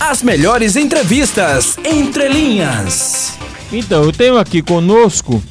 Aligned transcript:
As 0.00 0.22
melhores 0.22 0.76
entrevistas 0.76 1.76
entre 1.84 2.28
linhas. 2.28 3.36
Então, 3.72 4.04
eu 4.04 4.12
tenho 4.12 4.38
aqui 4.38 4.62
conosco 4.62 5.42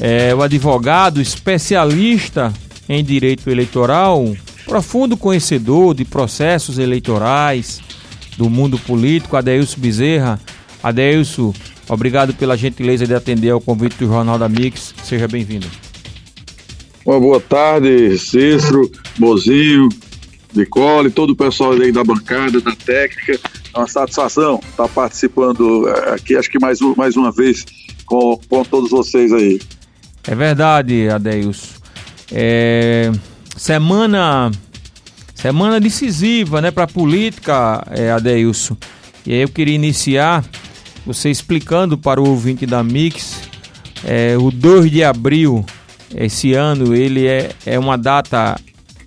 é, 0.00 0.34
o 0.34 0.42
advogado 0.42 1.20
especialista 1.20 2.52
em 2.88 3.04
direito 3.04 3.48
eleitoral, 3.48 4.36
profundo 4.64 5.16
conhecedor 5.16 5.94
de 5.94 6.04
processos 6.04 6.78
eleitorais 6.78 7.80
do 8.36 8.50
mundo 8.50 8.78
político, 8.80 9.36
Adeilson 9.36 9.80
Bezerra. 9.80 10.40
Adeilson, 10.82 11.54
obrigado 11.88 12.34
pela 12.34 12.56
gentileza 12.56 13.06
de 13.06 13.14
atender 13.14 13.50
ao 13.50 13.60
convite 13.60 13.96
do 13.98 14.06
Jornal 14.06 14.38
da 14.38 14.48
Mix. 14.48 14.92
Seja 15.04 15.28
bem-vindo. 15.28 15.68
Uma 17.06 17.20
boa 17.20 17.40
tarde, 17.40 18.18
Cícero, 18.18 18.90
Bozinho, 19.16 19.88
Nicole, 20.54 21.10
todo 21.10 21.30
o 21.30 21.36
pessoal 21.36 21.72
aí 21.72 21.92
da 21.92 22.02
bancada, 22.02 22.60
da 22.60 22.74
técnica. 22.74 23.38
É 23.78 23.82
uma 23.82 23.86
satisfação 23.86 24.58
estar 24.70 24.88
participando 24.88 25.88
eh, 25.88 26.14
aqui, 26.14 26.36
acho 26.36 26.50
que 26.50 26.58
mais, 26.58 26.80
mais 26.96 27.16
uma 27.16 27.30
vez 27.30 27.64
com, 28.04 28.36
com 28.48 28.64
todos 28.64 28.90
vocês 28.90 29.32
aí. 29.32 29.60
É 30.26 30.34
verdade, 30.34 31.08
Adeilson. 31.08 31.78
É, 32.32 33.12
semana 33.56 34.50
semana 35.32 35.78
decisiva, 35.78 36.60
né, 36.60 36.72
para 36.72 36.84
a 36.84 36.88
política, 36.88 37.86
é, 37.92 38.10
Adeilson. 38.10 38.76
E 39.24 39.32
aí 39.32 39.42
eu 39.42 39.48
queria 39.48 39.76
iniciar 39.76 40.44
você 41.06 41.30
explicando 41.30 41.96
para 41.96 42.20
o 42.20 42.28
ouvinte 42.28 42.66
da 42.66 42.82
Mix, 42.82 43.40
é, 44.04 44.36
o 44.36 44.50
2 44.50 44.90
de 44.90 45.04
abril 45.04 45.64
esse 46.12 46.52
ano 46.52 46.96
ele 46.96 47.28
é, 47.28 47.52
é 47.64 47.78
uma 47.78 47.96
data 47.96 48.58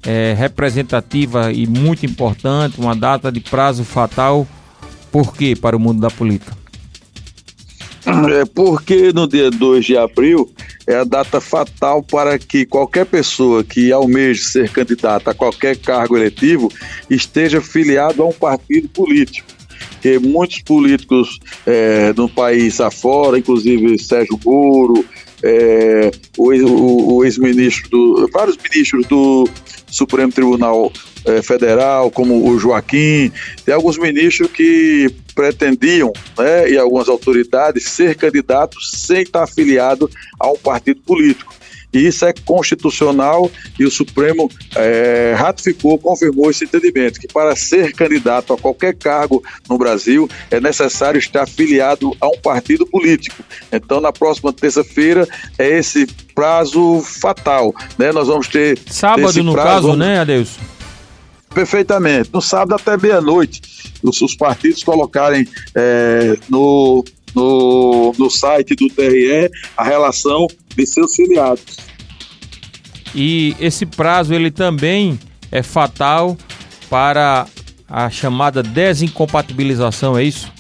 é, 0.05 0.34
representativa 0.38 1.51
e 1.51 1.67
muito 1.67 2.05
importante, 2.05 2.79
uma 2.79 2.95
data 2.95 3.29
de 3.29 3.41
prazo 3.41 3.84
fatal. 3.84 4.48
Por 5.11 5.35
quê 5.35 5.55
para 5.55 5.75
o 5.75 5.79
mundo 5.79 5.99
da 5.99 6.09
política? 6.09 6.55
É 8.05 8.45
porque 8.45 9.13
no 9.13 9.27
dia 9.27 9.51
2 9.51 9.85
de 9.85 9.98
abril 9.98 10.51
é 10.87 10.95
a 10.95 11.03
data 11.03 11.40
fatal 11.40 12.01
para 12.01 12.40
que 12.40 12.65
qualquer 12.65 13.05
pessoa 13.05 13.63
que 13.63 13.91
almeje 13.91 14.43
ser 14.43 14.70
candidata 14.70 15.31
a 15.31 15.34
qualquer 15.34 15.77
cargo 15.77 16.18
eletivo 16.18 16.71
esteja 17.09 17.62
filiado 17.62 18.23
a 18.23 18.27
um 18.27 18.34
partido 18.34 18.90
político. 18.90 19.48
Que 20.01 20.18
muitos 20.18 20.62
políticos 20.63 21.40
é, 21.65 22.12
no 22.13 22.27
país 22.27 22.81
afora, 22.81 23.37
inclusive 23.37 23.99
Sérgio 23.99 24.40
Moro, 24.43 25.05
é, 25.43 26.12
o, 26.37 26.51
o, 26.51 27.15
o 27.18 27.23
ex-ministro, 27.23 28.27
vários 28.34 28.57
ministros 28.57 29.05
do 29.07 29.48
Supremo 29.87 30.31
Tribunal 30.31 30.91
é, 31.26 31.41
Federal, 31.41 32.10
como 32.12 32.50
o 32.50 32.60
Joaquim, 32.60 33.32
tem 33.66 33.74
alguns 33.74 33.98
ministros 33.98 34.50
que 34.52 35.10
pretendiam, 35.34 36.12
né, 36.38 36.70
e 36.70 36.77
algumas 36.77 37.08
autoridades, 37.08 37.86
ser 37.86 38.16
candidatos 38.16 38.91
sem 38.91 39.22
estar 39.22 39.44
afiliado 39.44 40.10
a 40.40 40.52
um 40.52 40.58
partido 40.58 41.02
político. 41.02 41.54
E 41.94 42.08
isso 42.08 42.26
é 42.26 42.34
constitucional 42.46 43.52
e 43.77 43.84
o 43.84 43.92
Supremo 43.92 44.49
é, 44.76 45.36
ratificou, 45.38 45.98
confirmou 45.98 46.49
esse 46.49 46.64
entendimento, 46.64 47.20
que 47.20 47.27
para 47.27 47.55
ser 47.55 47.92
candidato 47.94 48.54
a 48.54 48.58
qualquer 48.58 48.96
cargo 48.96 49.44
no 49.70 49.77
Brasil 49.77 50.30
é 50.49 50.60
necessário 50.62 51.20
estar 51.20 51.44
afiliado 51.44 52.16
a 52.22 52.27
um 52.30 52.38
partido 52.38 52.86
político. 52.86 53.44
Então, 53.72 53.99
na 53.99 54.14
próxima 54.14 54.54
terça-feira, 54.54 55.27
é 55.58 55.80
esse 55.80 56.08
prazo 56.34 57.02
fatal. 57.02 57.76
Né? 57.98 58.12
Nós 58.14 58.27
vamos 58.27 58.48
ter. 58.48 58.80
Sábado, 58.88 59.44
no 59.44 59.52
prazo, 59.52 59.68
caso, 59.68 59.88
vamos... 59.88 59.99
né, 59.99 60.20
Adeus? 60.20 60.58
Perfeitamente. 61.54 62.30
No 62.34 62.41
sábado 62.41 62.76
até 62.76 62.98
meia-noite, 62.98 63.62
os, 64.02 64.22
os, 64.22 64.35
partidos 64.35 64.84
colocarem 64.84 65.47
é, 65.75 66.38
no, 66.50 67.03
no, 67.35 68.13
no 68.18 68.30
site 68.30 68.75
do 68.75 68.88
TRE 68.88 69.50
a 69.75 69.84
relação 69.84 70.47
de 70.75 70.85
seus 70.85 71.16
filiados. 71.16 71.78
E 73.14 73.56
esse 73.59 73.86
prazo 73.86 74.34
ele 74.34 74.50
também 74.50 75.20
é 75.52 75.62
fatal 75.62 76.38
para 76.90 77.46
a 77.88 78.09
chamada 78.09 78.64
desincompatibilização, 78.64 80.18
é 80.18 80.24
isso? 80.24 80.52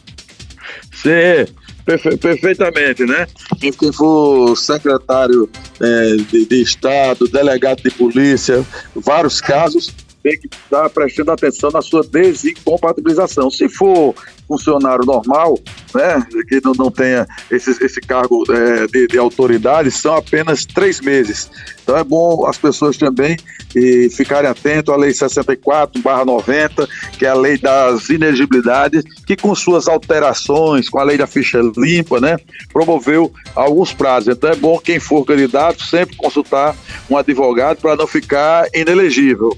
Sim, 0.93 1.51
perfe 1.85 2.17
perfeitamente, 2.17 3.05
né? 3.05 3.25
Quem 3.59 3.91
for 3.91 4.55
secretário 4.57 5.49
é, 5.79 6.15
de, 6.29 6.45
de 6.45 6.61
Estado, 6.61 7.27
delegado 7.27 7.81
de 7.81 7.89
polícia, 7.91 8.65
vários 8.95 9.39
casos, 9.39 9.93
tem 10.23 10.39
que 10.39 10.47
estar 10.47 10.89
prestando 10.89 11.31
atenção 11.31 11.71
na 11.71 11.81
sua 11.81 12.03
desincompatibilização. 12.03 13.49
Se 13.49 13.67
for 13.67 14.15
funcionário 14.47 15.05
normal, 15.05 15.57
né, 15.95 16.25
que 16.47 16.59
não, 16.63 16.73
não 16.73 16.91
tenha 16.91 17.25
esse, 17.49 17.71
esse 17.83 18.01
cargo 18.01 18.43
é, 18.51 18.87
de, 18.87 19.07
de, 19.07 19.17
autoridade, 19.17 19.89
são 19.91 20.15
apenas 20.15 20.65
três 20.65 20.99
meses. 20.99 21.49
Então 21.81 21.97
é 21.97 22.03
bom 22.03 22.45
as 22.45 22.57
pessoas 22.57 22.97
também 22.97 23.37
e, 23.73 24.09
ficarem 24.09 24.49
atentos 24.49 24.93
à 24.93 24.97
Lei 24.97 25.11
64-90, 25.11 26.87
que 27.17 27.25
é 27.25 27.29
a 27.29 27.33
lei 27.33 27.57
das 27.57 28.09
inegibilidades, 28.09 29.03
que 29.25 29.37
com 29.37 29.55
suas 29.55 29.87
alterações, 29.87 30.89
com 30.89 30.99
a 30.99 31.03
lei 31.03 31.17
da 31.17 31.27
ficha 31.27 31.61
limpa, 31.77 32.19
né, 32.19 32.37
promoveu 32.73 33.31
alguns 33.55 33.93
prazos. 33.93 34.35
Então 34.35 34.49
é 34.49 34.55
bom 34.55 34.77
quem 34.79 34.99
for 34.99 35.25
candidato 35.25 35.83
sempre 35.83 36.17
consultar 36.17 36.75
um 37.09 37.15
advogado 37.15 37.77
para 37.77 37.95
não 37.95 38.07
ficar 38.07 38.67
inelegível. 38.73 39.57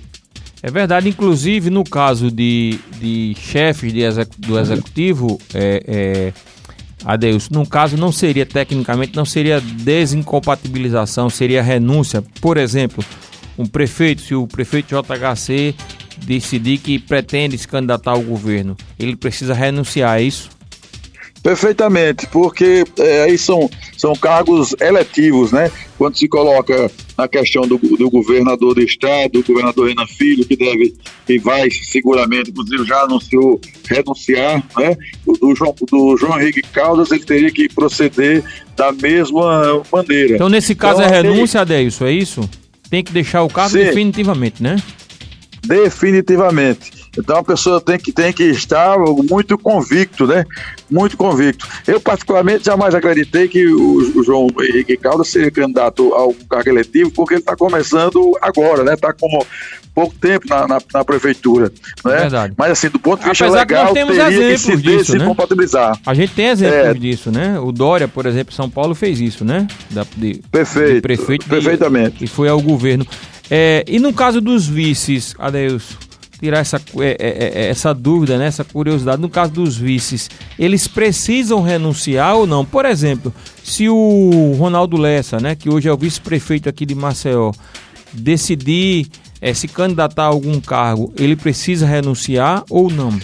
É 0.66 0.72
verdade, 0.72 1.10
inclusive 1.10 1.70
no 1.70 1.84
caso 1.84 2.32
de, 2.32 2.80
de 2.98 3.36
chefes 3.38 3.92
de 3.92 4.00
exec, 4.00 4.32
do 4.40 4.58
executivo, 4.58 5.38
é, 5.54 5.84
é, 5.86 6.34
Adeus, 7.04 7.50
no 7.50 7.68
caso 7.68 7.98
não 7.98 8.14
seria 8.14 8.46
tecnicamente, 8.46 9.14
não 9.14 9.26
seria 9.26 9.60
desincompatibilização, 9.60 11.30
seria 11.30 11.62
renúncia. 11.62 12.24
Por 12.40 12.56
exemplo, 12.56 13.04
um 13.58 13.66
prefeito, 13.66 14.22
se 14.22 14.34
o 14.34 14.48
prefeito 14.48 14.96
JHC 14.96 15.76
decidir 16.26 16.78
que 16.78 16.98
pretende 16.98 17.58
se 17.58 17.68
candidatar 17.68 18.12
ao 18.12 18.22
governo, 18.22 18.78
ele 18.98 19.18
precisa 19.18 19.54
renunciar, 19.54 20.18
é 20.18 20.24
isso? 20.24 20.50
Perfeitamente, 21.44 22.26
porque 22.28 22.86
é, 22.98 23.24
aí 23.24 23.38
são, 23.38 23.70
são 23.98 24.14
cargos 24.16 24.74
eletivos, 24.80 25.52
né? 25.52 25.70
Quando 25.98 26.18
se 26.18 26.26
coloca 26.26 26.90
na 27.18 27.28
questão 27.28 27.68
do, 27.68 27.78
do 27.78 28.10
governador 28.10 28.74
do 28.74 28.82
estado, 28.82 29.42
do 29.42 29.44
governador 29.44 29.90
Renan 29.90 30.08
Filho, 30.08 30.46
que 30.46 30.56
deve, 30.56 30.96
que 31.28 31.38
vai 31.38 31.70
seguramente, 31.70 32.50
inclusive 32.50 32.86
já 32.86 33.02
anunciou 33.02 33.60
renunciar, 33.86 34.64
né? 34.78 34.96
O 35.26 35.34
do 35.34 35.54
João, 35.54 35.76
do 35.92 36.16
João 36.16 36.40
Henrique 36.40 36.62
Caldas, 36.62 37.12
ele 37.12 37.26
teria 37.26 37.52
que 37.52 37.68
proceder 37.68 38.42
da 38.78 38.94
mesma 38.94 39.84
maneira. 39.92 40.36
Então, 40.36 40.48
nesse 40.48 40.74
caso, 40.74 41.02
então, 41.02 41.14
é 41.14 41.22
renúncia, 41.22 41.60
Adeilson, 41.60 42.06
é 42.06 42.12
isso? 42.14 42.50
Tem 42.90 43.04
que 43.04 43.12
deixar 43.12 43.44
o 43.44 43.50
cargo 43.50 43.72
sim. 43.72 43.84
definitivamente, 43.84 44.64
né? 44.64 44.78
Definitivamente. 45.62 47.03
Então 47.18 47.38
a 47.38 47.44
pessoa 47.44 47.80
tem 47.80 47.98
que, 47.98 48.12
tem 48.12 48.34
que 48.34 48.44
estar 48.44 48.98
muito 49.30 49.58
convicto, 49.58 50.26
né? 50.26 50.46
Muito 50.90 51.16
convicto. 51.16 51.68
Eu, 51.88 52.00
particularmente, 52.00 52.66
jamais 52.66 52.96
acreditei 52.96 53.48
que 53.48 53.68
o, 53.68 54.20
o 54.20 54.24
João 54.24 54.48
Henrique 54.60 54.98
Caldas 54.98 55.30
seria 55.30 55.52
candidato 55.52 56.14
ao 56.14 56.34
cargo 56.50 56.70
eletivo, 56.70 57.12
porque 57.12 57.36
ele 57.36 57.42
está 57.42 57.56
começando 57.56 58.38
agora, 58.42 58.84
né? 58.84 58.94
Está 58.94 59.14
como 59.14 59.46
pouco 59.94 60.16
tempo 60.16 60.48
na, 60.50 60.68
na, 60.68 60.82
na 60.94 61.06
prefeitura. 61.06 61.72
Né? 62.04 62.18
Verdade. 62.18 62.54
Mas 62.58 62.72
assim, 62.72 62.90
do 62.90 63.00
ponto 63.00 63.22
de 63.22 63.30
vista 63.30 63.46
Apesar 63.46 63.60
legal, 63.60 63.80
que 63.80 63.86
nós 63.86 63.94
temos 63.94 64.18
teria 64.18 64.50
que 64.50 64.58
se 64.58 64.78
disso, 64.78 65.18
né? 65.18 65.26
compatibilizar. 65.26 66.00
A 66.06 66.14
gente 66.14 66.34
tem 66.34 66.48
exemplos 66.48 66.88
é. 66.88 66.94
disso, 66.96 67.32
né? 67.32 67.60
O 67.60 67.72
Dória, 67.72 68.08
por 68.08 68.26
exemplo, 68.26 68.54
São 68.54 68.70
Paulo 68.70 68.96
fez 68.96 69.20
isso, 69.20 69.46
né? 69.46 69.68
Da, 69.92 70.06
de, 70.18 70.42
Perfeito. 70.52 70.96
De 70.96 71.02
prefeito 71.02 71.48
perfeitamente. 71.48 72.24
E 72.24 72.28
foi 72.28 72.50
ao 72.50 72.60
governo. 72.60 73.06
É, 73.52 73.84
e 73.88 74.00
no 74.00 74.14
caso 74.14 74.42
dos 74.42 74.66
vices, 74.68 75.36
Adeus, 75.38 75.98
tirar 76.44 76.60
essa, 76.60 76.76
é, 77.00 77.16
é, 77.20 77.62
é, 77.64 77.70
essa 77.70 77.94
dúvida, 77.94 78.38
né, 78.38 78.48
essa 78.48 78.66
curiosidade. 78.66 79.22
No 79.22 79.30
caso 79.30 79.54
dos 79.54 79.78
vices, 79.78 80.30
eles 80.60 80.90
precisam 80.90 81.62
renunciar 81.62 82.36
ou 82.36 82.46
não? 82.46 82.66
Por 82.66 82.86
exemplo, 82.86 83.34
se 83.64 83.88
o 83.88 84.54
Ronaldo 84.58 84.98
Lessa, 84.98 85.40
né, 85.40 85.56
que 85.56 85.70
hoje 85.70 85.88
é 85.88 85.94
o 85.94 85.96
vice-prefeito 85.96 86.68
aqui 86.68 86.86
de 86.86 86.94
Maceió, 86.94 87.54
decidir 88.12 89.08
é, 89.40 89.54
se 89.54 89.70
candidatar 89.70 90.24
a 90.24 90.28
algum 90.28 90.60
cargo, 90.60 91.14
ele 91.18 91.38
precisa 91.38 91.86
renunciar 91.86 92.66
ou 92.70 92.90
não? 92.92 93.18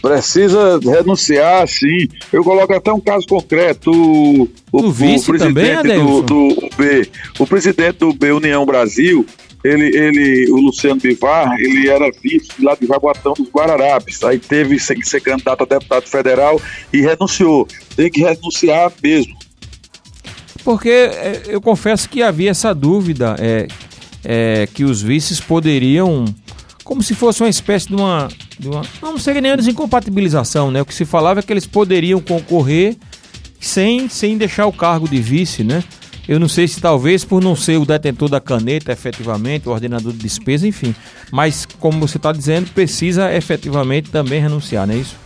Precisa 0.00 0.80
renunciar, 0.82 1.68
sim. 1.68 2.08
Eu 2.32 2.42
coloco 2.42 2.72
até 2.72 2.92
um 2.92 2.98
caso 2.98 3.26
concreto. 3.26 3.92
O, 3.92 4.48
o, 4.72 4.90
vice 4.90 5.30
o 5.30 5.34
presidente 5.34 5.82
também, 5.82 5.98
do, 5.98 6.22
do 6.22 6.70
B, 6.76 7.08
o 7.38 7.46
presidente 7.46 7.98
do 7.98 8.12
B 8.12 8.32
União 8.32 8.66
Brasil, 8.66 9.24
ele, 9.64 9.96
ele, 9.96 10.50
o 10.50 10.56
Luciano 10.56 11.00
Bivar, 11.00 11.54
ele 11.58 11.88
era 11.88 12.10
vice 12.22 12.50
lá 12.60 12.74
de 12.74 12.86
Jaboatão 12.86 13.34
dos 13.34 13.48
Guararapes. 13.48 14.22
Aí 14.24 14.38
teve 14.38 14.76
que 14.76 15.08
ser 15.08 15.20
candidato 15.20 15.62
a 15.62 15.66
deputado 15.66 16.08
federal 16.08 16.60
e 16.92 17.00
renunciou. 17.00 17.66
Tem 17.94 18.10
que 18.10 18.20
renunciar 18.20 18.92
mesmo. 19.02 19.36
Porque 20.64 20.88
é, 20.88 21.42
eu 21.46 21.60
confesso 21.60 22.08
que 22.08 22.22
havia 22.22 22.50
essa 22.50 22.74
dúvida 22.74 23.36
é, 23.38 23.66
é, 24.24 24.68
que 24.72 24.84
os 24.84 25.02
vices 25.02 25.40
poderiam, 25.40 26.24
como 26.84 27.02
se 27.02 27.14
fosse 27.14 27.42
uma 27.42 27.48
espécie 27.48 27.88
de 27.88 27.94
uma 27.94 28.28
de 28.58 28.68
uma, 28.68 28.82
não 29.00 29.18
seria 29.18 29.40
nem 29.40 29.56
desincompatibilização, 29.56 30.70
né? 30.70 30.80
O 30.80 30.86
que 30.86 30.94
se 30.94 31.04
falava 31.04 31.40
é 31.40 31.42
que 31.42 31.52
eles 31.52 31.66
poderiam 31.66 32.20
concorrer 32.20 32.96
sem, 33.60 34.08
sem 34.08 34.38
deixar 34.38 34.66
o 34.66 34.72
cargo 34.72 35.08
de 35.08 35.20
vice, 35.20 35.64
né? 35.64 35.82
Eu 36.28 36.38
não 36.38 36.48
sei 36.48 36.68
se 36.68 36.80
talvez 36.80 37.24
por 37.24 37.42
não 37.42 37.56
ser 37.56 37.78
o 37.78 37.84
detentor 37.84 38.28
da 38.28 38.40
caneta 38.40 38.92
efetivamente, 38.92 39.68
o 39.68 39.72
ordenador 39.72 40.12
de 40.12 40.18
despesa, 40.18 40.66
enfim. 40.66 40.94
Mas, 41.30 41.66
como 41.80 42.00
você 42.00 42.16
está 42.16 42.32
dizendo, 42.32 42.70
precisa 42.70 43.34
efetivamente 43.34 44.10
também 44.10 44.40
renunciar, 44.40 44.86
não 44.86 44.94
é 44.94 44.98
isso? 44.98 45.21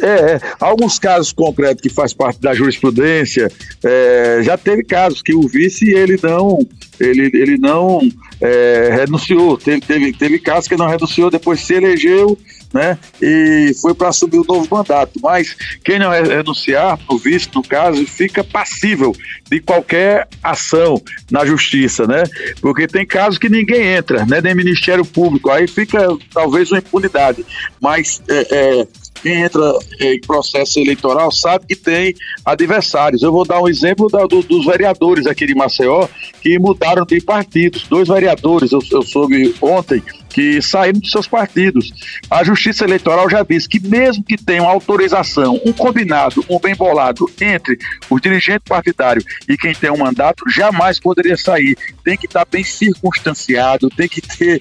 É, 0.00 0.06
é, 0.06 0.40
alguns 0.60 0.98
casos 0.98 1.32
concretos 1.32 1.80
que 1.80 1.88
faz 1.88 2.12
parte 2.12 2.40
da 2.40 2.52
jurisprudência, 2.54 3.50
é, 3.84 4.40
já 4.42 4.58
teve 4.58 4.82
casos 4.82 5.22
que 5.22 5.34
o 5.34 5.46
vice 5.48 5.88
ele 5.90 6.18
não, 6.22 6.66
ele, 6.98 7.30
ele 7.32 7.58
não 7.58 8.00
é, 8.40 8.90
renunciou, 8.92 9.56
teve, 9.56 9.80
teve, 9.80 10.12
teve 10.12 10.38
casos 10.38 10.68
que 10.68 10.76
não 10.76 10.88
renunciou, 10.88 11.30
depois 11.30 11.60
se 11.60 11.74
elegeu, 11.74 12.36
né, 12.72 12.98
e 13.22 13.72
foi 13.80 13.94
para 13.94 14.08
assumir 14.08 14.40
o 14.40 14.44
novo 14.44 14.66
mandato. 14.68 15.20
Mas 15.22 15.56
quem 15.84 15.96
não 16.00 16.10
renunciar, 16.10 16.98
o 17.08 17.16
vice, 17.16 17.48
no 17.54 17.62
caso, 17.62 18.04
fica 18.04 18.42
passível 18.42 19.14
de 19.48 19.60
qualquer 19.60 20.26
ação 20.42 21.00
na 21.30 21.46
justiça, 21.46 22.04
né? 22.04 22.24
Porque 22.60 22.88
tem 22.88 23.06
casos 23.06 23.38
que 23.38 23.48
ninguém 23.48 23.94
entra, 23.94 24.26
né? 24.26 24.40
Nem 24.42 24.56
Ministério 24.56 25.04
Público, 25.04 25.50
aí 25.50 25.68
fica 25.68 26.00
talvez 26.32 26.72
uma 26.72 26.78
impunidade. 26.78 27.46
Mas 27.80 28.20
é, 28.28 28.46
é 28.50 28.86
quem 29.24 29.40
entra 29.40 29.72
em 30.00 30.20
processo 30.20 30.78
eleitoral 30.78 31.32
sabe 31.32 31.64
que 31.66 31.74
tem 31.74 32.14
adversários. 32.44 33.22
Eu 33.22 33.32
vou 33.32 33.42
dar 33.42 33.58
um 33.58 33.66
exemplo 33.66 34.10
da, 34.10 34.26
do, 34.26 34.42
dos 34.42 34.66
vereadores 34.66 35.26
aqui 35.26 35.46
de 35.46 35.54
Maceió 35.54 36.06
que 36.42 36.58
mudaram 36.58 37.06
de 37.06 37.18
partidos. 37.22 37.88
Dois 37.88 38.06
vereadores, 38.06 38.70
eu, 38.70 38.80
eu 38.92 39.00
soube 39.00 39.54
ontem, 39.62 40.02
que 40.28 40.60
saíram 40.60 41.00
de 41.00 41.10
seus 41.10 41.26
partidos. 41.26 41.90
A 42.30 42.44
Justiça 42.44 42.84
Eleitoral 42.84 43.30
já 43.30 43.42
disse 43.42 43.66
que 43.66 43.80
mesmo 43.80 44.22
que 44.22 44.36
tenha 44.36 44.62
uma 44.62 44.72
autorização, 44.72 45.58
um 45.64 45.72
combinado, 45.72 46.44
um 46.50 46.58
bem 46.58 46.74
bolado 46.74 47.24
entre 47.40 47.78
o 48.10 48.20
dirigente 48.20 48.64
partidário 48.68 49.24
e 49.48 49.56
quem 49.56 49.74
tem 49.74 49.90
um 49.90 49.96
mandato, 49.96 50.44
jamais 50.50 51.00
poderia 51.00 51.38
sair. 51.38 51.78
Tem 52.04 52.18
que 52.18 52.26
estar 52.26 52.44
bem 52.44 52.62
circunstanciado, 52.62 53.88
tem 53.88 54.06
que 54.06 54.20
ter 54.20 54.60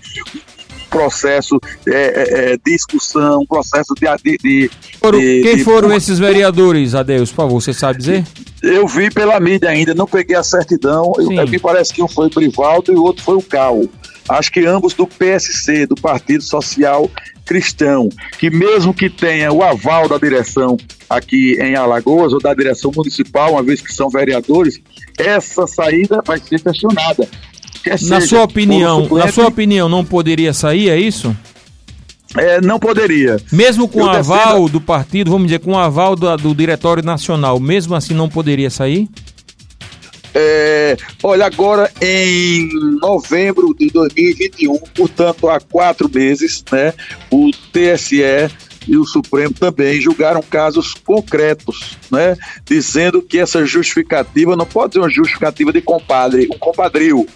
processo 0.93 1.59
é, 1.87 1.91
é, 1.91 2.53
é, 2.53 2.57
de 2.57 2.71
discussão, 2.71 3.41
um 3.41 3.45
processo 3.45 3.95
de. 3.95 4.05
de, 4.23 4.37
de, 4.37 4.69
de 4.69 5.41
Quem 5.41 5.57
de, 5.57 5.63
foram 5.63 5.91
esses 5.91 6.19
vereadores, 6.19 6.93
Adeus, 6.93 7.31
por 7.31 7.37
favor, 7.37 7.61
você 7.61 7.73
sabe 7.73 7.97
dizer? 7.97 8.23
Eu 8.61 8.87
vi 8.87 9.09
pela 9.09 9.39
mídia 9.39 9.69
ainda, 9.69 9.95
não 9.95 10.05
peguei 10.05 10.35
a 10.35 10.43
certidão. 10.43 11.11
Eu, 11.17 11.47
me 11.47 11.59
parece 11.59 11.93
que 11.93 12.03
um 12.03 12.07
foi 12.07 12.27
o 12.27 12.29
Brivaldo 12.29 12.93
e 12.93 12.95
o 12.95 13.03
outro 13.03 13.23
foi 13.23 13.35
o 13.35 13.41
Cal. 13.41 13.83
Acho 14.29 14.51
que 14.51 14.65
ambos 14.65 14.93
do 14.93 15.05
PSC, 15.05 15.85
do 15.85 15.95
Partido 15.95 16.43
Social 16.43 17.11
Cristão, 17.45 18.07
que 18.39 18.49
mesmo 18.49 18.93
que 18.93 19.09
tenha 19.09 19.51
o 19.51 19.61
aval 19.61 20.07
da 20.07 20.17
direção 20.17 20.77
aqui 21.09 21.57
em 21.59 21.75
Alagoas 21.75 22.31
ou 22.31 22.39
da 22.39 22.53
direção 22.53 22.89
municipal, 22.95 23.51
uma 23.51 23.63
vez 23.63 23.81
que 23.81 23.93
são 23.93 24.09
vereadores, 24.09 24.79
essa 25.19 25.67
saída 25.67 26.21
vai 26.25 26.39
ser 26.39 26.61
questionada 26.61 27.27
na 28.03 28.21
sua 28.21 28.43
opinião, 28.43 29.07
na 29.09 29.31
sua 29.31 29.47
opinião, 29.47 29.89
não 29.89 30.03
poderia 30.05 30.53
sair, 30.53 30.89
é 30.89 30.97
isso? 30.97 31.35
É, 32.37 32.59
não 32.61 32.79
poderia. 32.79 33.37
Mesmo 33.51 33.87
com 33.87 34.01
o 34.01 34.09
aval 34.09 34.61
defendo... 34.61 34.69
do 34.71 34.81
partido, 34.81 35.31
vamos 35.31 35.47
dizer, 35.47 35.59
com 35.59 35.73
o 35.73 35.77
aval 35.77 36.15
do, 36.15 36.35
do 36.37 36.55
Diretório 36.55 37.03
Nacional, 37.03 37.59
mesmo 37.59 37.93
assim 37.93 38.13
não 38.13 38.27
poderia 38.27 38.69
sair? 38.69 39.07
É, 40.35 40.97
olha, 41.21 41.45
agora 41.45 41.91
em 42.01 42.67
novembro 42.99 43.75
de 43.77 43.87
2021, 43.89 44.79
portanto 44.95 45.47
há 45.47 45.59
quatro 45.59 46.09
meses, 46.11 46.63
né, 46.71 46.91
o 47.29 47.51
TSE 47.71 48.23
e 48.87 48.97
o 48.97 49.05
Supremo 49.05 49.53
também 49.53 50.01
julgaram 50.01 50.41
casos 50.41 50.95
concretos, 50.95 51.97
né, 52.11 52.35
dizendo 52.65 53.21
que 53.21 53.37
essa 53.37 53.63
justificativa 53.63 54.55
não 54.55 54.65
pode 54.65 54.93
ser 54.93 54.99
uma 54.99 55.09
justificativa 55.09 55.71
de 55.71 55.81
compadre, 55.81 56.49
um 56.51 56.57
compadrio, 56.57 57.27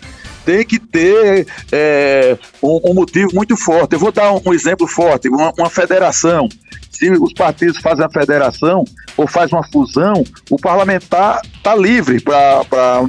tem 0.47 0.65
que 0.65 0.79
ter 0.79 1.45
é, 1.73 2.37
um, 2.63 2.91
um, 2.91 2.93
motivo 2.93 3.35
muito 3.35 3.57
forte. 3.57 3.91
Eu 3.91 3.99
vou 3.99 4.13
dar 4.13 4.31
um, 4.31 4.41
um 4.45 4.53
exemplo 4.53 4.87
forte: 4.87 5.27
uma, 5.27 5.51
uma, 5.57 5.69
federação. 5.69 6.47
Se 6.89 7.11
os 7.11 7.33
partidos 7.33 7.79
fazem 7.79 8.05
a 8.05 8.09
federação 8.09 8.85
ou 9.17 9.27
faz 9.27 9.51
uma 9.51 9.61
fusão, 9.67 10.23
o 10.49 10.57
parlamentar 10.57 11.41
está 11.53 11.75
livre 11.75 12.21
para 12.21 13.03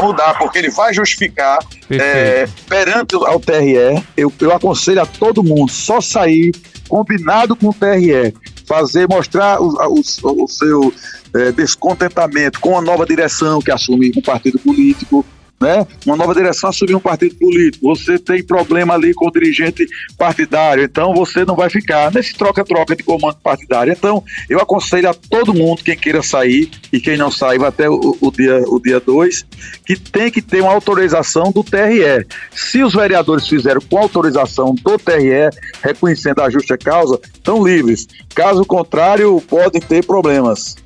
mudar, 0.00 0.38
porque 0.38 0.58
ele 0.58 0.70
vai 0.70 0.94
justificar 0.94 1.58
é, 1.90 2.48
perante 2.68 3.16
ao 3.16 3.40
TRE. 3.40 4.02
Eu, 4.16 4.32
eu 4.40 4.52
aconselho 4.54 5.02
a 5.02 5.06
todo 5.06 5.42
mundo 5.42 5.70
só 5.70 6.00
sair 6.00 6.52
combinado 6.88 7.54
com 7.56 7.68
o 7.68 7.74
TRE, 7.74 8.32
fazer, 8.66 9.06
mostrar 9.08 9.60
o, 9.60 9.74
o, 9.74 10.44
o 10.44 10.48
seu 10.48 10.94
é, 11.34 11.52
descontentamento 11.52 12.60
com 12.60 12.78
a 12.78 12.80
nova 12.80 13.04
direção 13.04 13.60
que 13.60 13.70
assume 13.70 14.10
o 14.16 14.22
partido 14.22 14.58
político, 14.58 15.26
né? 15.60 15.86
Uma 16.06 16.16
nova 16.16 16.34
direção 16.34 16.70
assumir 16.70 16.94
um 16.94 17.00
partido 17.00 17.34
político. 17.36 17.88
Você 17.94 18.18
tem 18.18 18.42
problema 18.42 18.94
ali 18.94 19.12
com 19.14 19.26
o 19.26 19.32
dirigente 19.32 19.86
partidário, 20.16 20.84
então 20.84 21.14
você 21.14 21.44
não 21.44 21.56
vai 21.56 21.68
ficar 21.68 22.12
nesse 22.12 22.34
troca-troca 22.34 22.94
de 22.94 23.02
comando 23.02 23.36
partidário. 23.42 23.92
Então, 23.92 24.22
eu 24.48 24.60
aconselho 24.60 25.10
a 25.10 25.14
todo 25.14 25.54
mundo, 25.54 25.82
quem 25.82 25.96
queira 25.96 26.22
sair 26.22 26.70
e 26.92 27.00
quem 27.00 27.16
não 27.16 27.30
vai 27.30 27.68
até 27.68 27.88
o, 27.88 28.16
o 28.20 28.30
dia 28.30 28.62
o 28.66 28.80
dia 28.80 29.00
2, 29.00 29.46
que 29.86 29.96
tem 29.96 30.30
que 30.30 30.42
ter 30.42 30.60
uma 30.60 30.72
autorização 30.72 31.50
do 31.50 31.62
TRE. 31.62 32.26
Se 32.52 32.82
os 32.82 32.94
vereadores 32.94 33.46
fizeram 33.46 33.80
com 33.80 33.98
autorização 33.98 34.74
do 34.74 34.98
TRE, 34.98 35.50
reconhecendo 35.82 36.40
a 36.40 36.50
justa 36.50 36.76
causa, 36.76 37.18
estão 37.32 37.64
livres. 37.64 38.06
Caso 38.34 38.64
contrário, 38.64 39.40
podem 39.48 39.80
ter 39.80 40.04
problemas. 40.04 40.76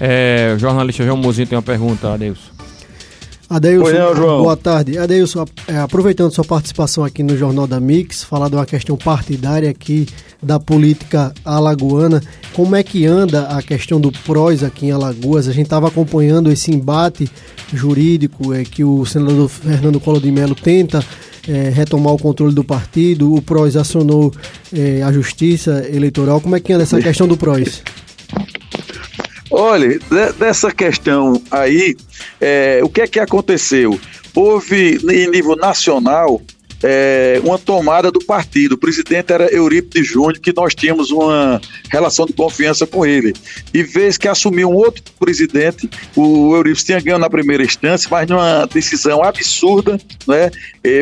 É, 0.00 0.52
o 0.56 0.58
jornalista 0.58 1.04
João 1.04 1.16
Mozinho 1.16 1.46
tem 1.46 1.56
uma 1.56 1.62
pergunta, 1.62 2.12
Adeus. 2.12 2.51
Adeilson, 3.52 4.14
não, 4.14 4.42
boa 4.42 4.56
tarde. 4.56 4.96
Adeilson, 4.96 5.44
é, 5.68 5.76
aproveitando 5.76 6.32
sua 6.32 6.42
participação 6.42 7.04
aqui 7.04 7.22
no 7.22 7.36
Jornal 7.36 7.66
da 7.66 7.78
Mix, 7.78 8.24
falar 8.24 8.48
de 8.48 8.54
uma 8.54 8.64
questão 8.64 8.96
partidária 8.96 9.68
aqui 9.68 10.06
da 10.42 10.58
política 10.58 11.34
alagoana, 11.44 12.22
como 12.54 12.74
é 12.74 12.82
que 12.82 13.04
anda 13.04 13.48
a 13.48 13.62
questão 13.62 14.00
do 14.00 14.10
PROS 14.10 14.62
aqui 14.62 14.86
em 14.86 14.90
Alagoas? 14.90 15.48
A 15.48 15.52
gente 15.52 15.66
estava 15.66 15.88
acompanhando 15.88 16.50
esse 16.50 16.70
embate 16.70 17.30
jurídico 17.74 18.54
é, 18.54 18.64
que 18.64 18.82
o 18.84 19.04
senador 19.04 19.50
Fernando 19.50 20.00
Collor 20.00 20.22
de 20.22 20.32
Mello 20.32 20.54
tenta 20.54 21.04
é, 21.46 21.68
retomar 21.68 22.14
o 22.14 22.18
controle 22.18 22.54
do 22.54 22.64
partido, 22.64 23.34
o 23.34 23.42
PROS 23.42 23.76
acionou 23.76 24.32
é, 24.72 25.02
a 25.02 25.12
justiça 25.12 25.86
eleitoral. 25.92 26.40
Como 26.40 26.56
é 26.56 26.60
que 26.60 26.72
anda 26.72 26.84
essa 26.84 26.98
questão 27.02 27.28
do 27.28 27.36
PROS? 27.36 27.82
Olha, 29.54 29.98
dessa 30.38 30.72
questão 30.72 31.42
aí, 31.50 31.94
é, 32.42 32.80
o 32.82 32.88
que 32.88 33.00
é 33.00 33.06
que 33.06 33.20
aconteceu? 33.20 33.98
Houve, 34.34 34.98
em 35.10 35.30
nível 35.30 35.54
nacional, 35.54 36.42
é, 36.82 37.40
uma 37.44 37.58
tomada 37.58 38.10
do 38.10 38.20
partido. 38.20 38.72
O 38.72 38.78
presidente 38.78 39.32
era 39.32 39.52
Eurípides 39.52 40.06
Júnior, 40.06 40.38
que 40.38 40.52
nós 40.54 40.74
tínhamos 40.74 41.10
uma 41.10 41.60
relação 41.90 42.26
de 42.26 42.32
confiança 42.32 42.86
com 42.86 43.06
ele. 43.06 43.32
E 43.72 43.82
vez 43.82 44.18
que 44.18 44.28
assumiu 44.28 44.70
um 44.70 44.74
outro 44.74 45.02
presidente, 45.18 45.88
o 46.16 46.54
Eurípides 46.54 46.84
tinha 46.84 47.00
ganho 47.00 47.18
na 47.18 47.30
primeira 47.30 47.62
instância, 47.62 48.08
mas 48.10 48.28
numa 48.28 48.66
decisão 48.66 49.22
absurda, 49.22 49.98
né, 50.26 50.50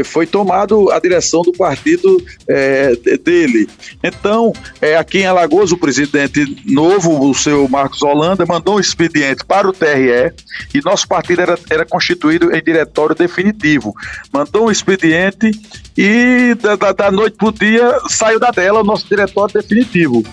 foi 0.05 0.27
tomado 0.27 0.91
a 0.91 0.99
direção 0.99 1.43
do 1.43 1.53
partido 1.53 2.23
é, 2.49 2.95
dele. 3.25 3.69
Então, 4.03 4.53
é, 4.81 4.97
aqui 4.97 5.19
em 5.19 5.27
Alagoas, 5.27 5.73
o 5.73 5.77
presidente 5.77 6.45
novo, 6.67 7.29
o 7.29 7.35
seu 7.35 7.69
Marcos 7.69 8.03
Holanda, 8.03 8.45
mandou 8.47 8.77
um 8.77 8.81
expediente 8.81 9.45
para 9.45 9.69
o 9.69 9.73
TRE 9.73 10.33
e 10.75 10.81
nosso 10.85 11.09
partido 11.09 11.41
era, 11.43 11.59
era 11.71 11.87
constituído 11.87 12.55
em 12.55 12.63
diretório 12.63 13.15
definitivo. 13.15 13.95
Mandou 14.33 14.67
um 14.67 14.71
expediente 14.71 15.51
e 15.97 16.55
da, 16.61 16.77
da, 16.77 16.93
da 16.93 17.11
noite 17.11 17.37
pro 17.37 17.53
dia 17.53 17.99
saiu 18.09 18.39
da 18.39 18.51
dela 18.51 18.81
o 18.81 18.85
nosso 18.85 19.07
diretório 19.09 19.53
definitivo. 19.55 20.25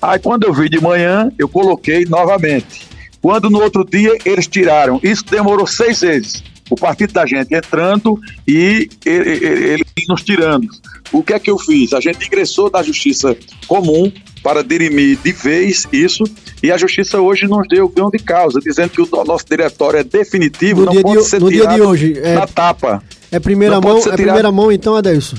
Aí 0.00 0.18
quando 0.18 0.44
eu 0.44 0.52
vi 0.52 0.68
de 0.68 0.80
manhã, 0.80 1.30
eu 1.38 1.48
coloquei 1.48 2.04
novamente. 2.04 2.86
Quando 3.22 3.48
no 3.48 3.62
outro 3.62 3.84
dia 3.84 4.16
eles 4.24 4.46
tiraram, 4.46 5.00
isso 5.02 5.24
demorou 5.24 5.66
seis 5.66 6.00
vezes. 6.00 6.44
O 6.68 6.76
partido 6.76 7.12
da 7.12 7.24
gente 7.26 7.54
entrando 7.54 8.18
e 8.46 8.88
ele, 9.04 9.30
ele, 9.30 9.66
ele 9.66 9.84
nos 10.08 10.22
tirando. 10.22 10.68
O 11.12 11.22
que 11.22 11.32
é 11.32 11.38
que 11.38 11.50
eu 11.50 11.58
fiz? 11.58 11.92
A 11.92 12.00
gente 12.00 12.26
ingressou 12.26 12.70
na 12.70 12.82
justiça 12.82 13.36
comum 13.66 14.12
para 14.42 14.62
dirimir 14.62 15.18
de 15.24 15.32
vez 15.32 15.86
isso 15.90 16.24
e 16.62 16.70
a 16.70 16.76
justiça 16.76 17.20
hoje 17.20 17.46
nos 17.46 17.66
deu 17.68 17.88
ganho 17.88 18.10
de 18.10 18.18
causa, 18.18 18.60
dizendo 18.60 18.90
que 18.90 19.00
o 19.00 19.24
nosso 19.24 19.46
diretório 19.48 20.00
é 20.00 20.04
definitivo, 20.04 20.84
no 20.84 20.92
não 20.92 21.02
pode 21.02 21.22
de, 21.22 21.28
ser 21.28 21.38
tirado 21.38 21.50
dia 21.50 21.66
de 21.66 21.80
hoje, 21.80 22.18
é, 22.18 22.34
na 22.34 22.46
tapa. 22.46 23.02
É 23.34 23.40
primeira 23.40 23.80
mão, 23.80 23.98
é 23.98 24.12
primeira 24.12 24.52
mão 24.52 24.70
então, 24.70 24.94
Adelson? 24.94 25.36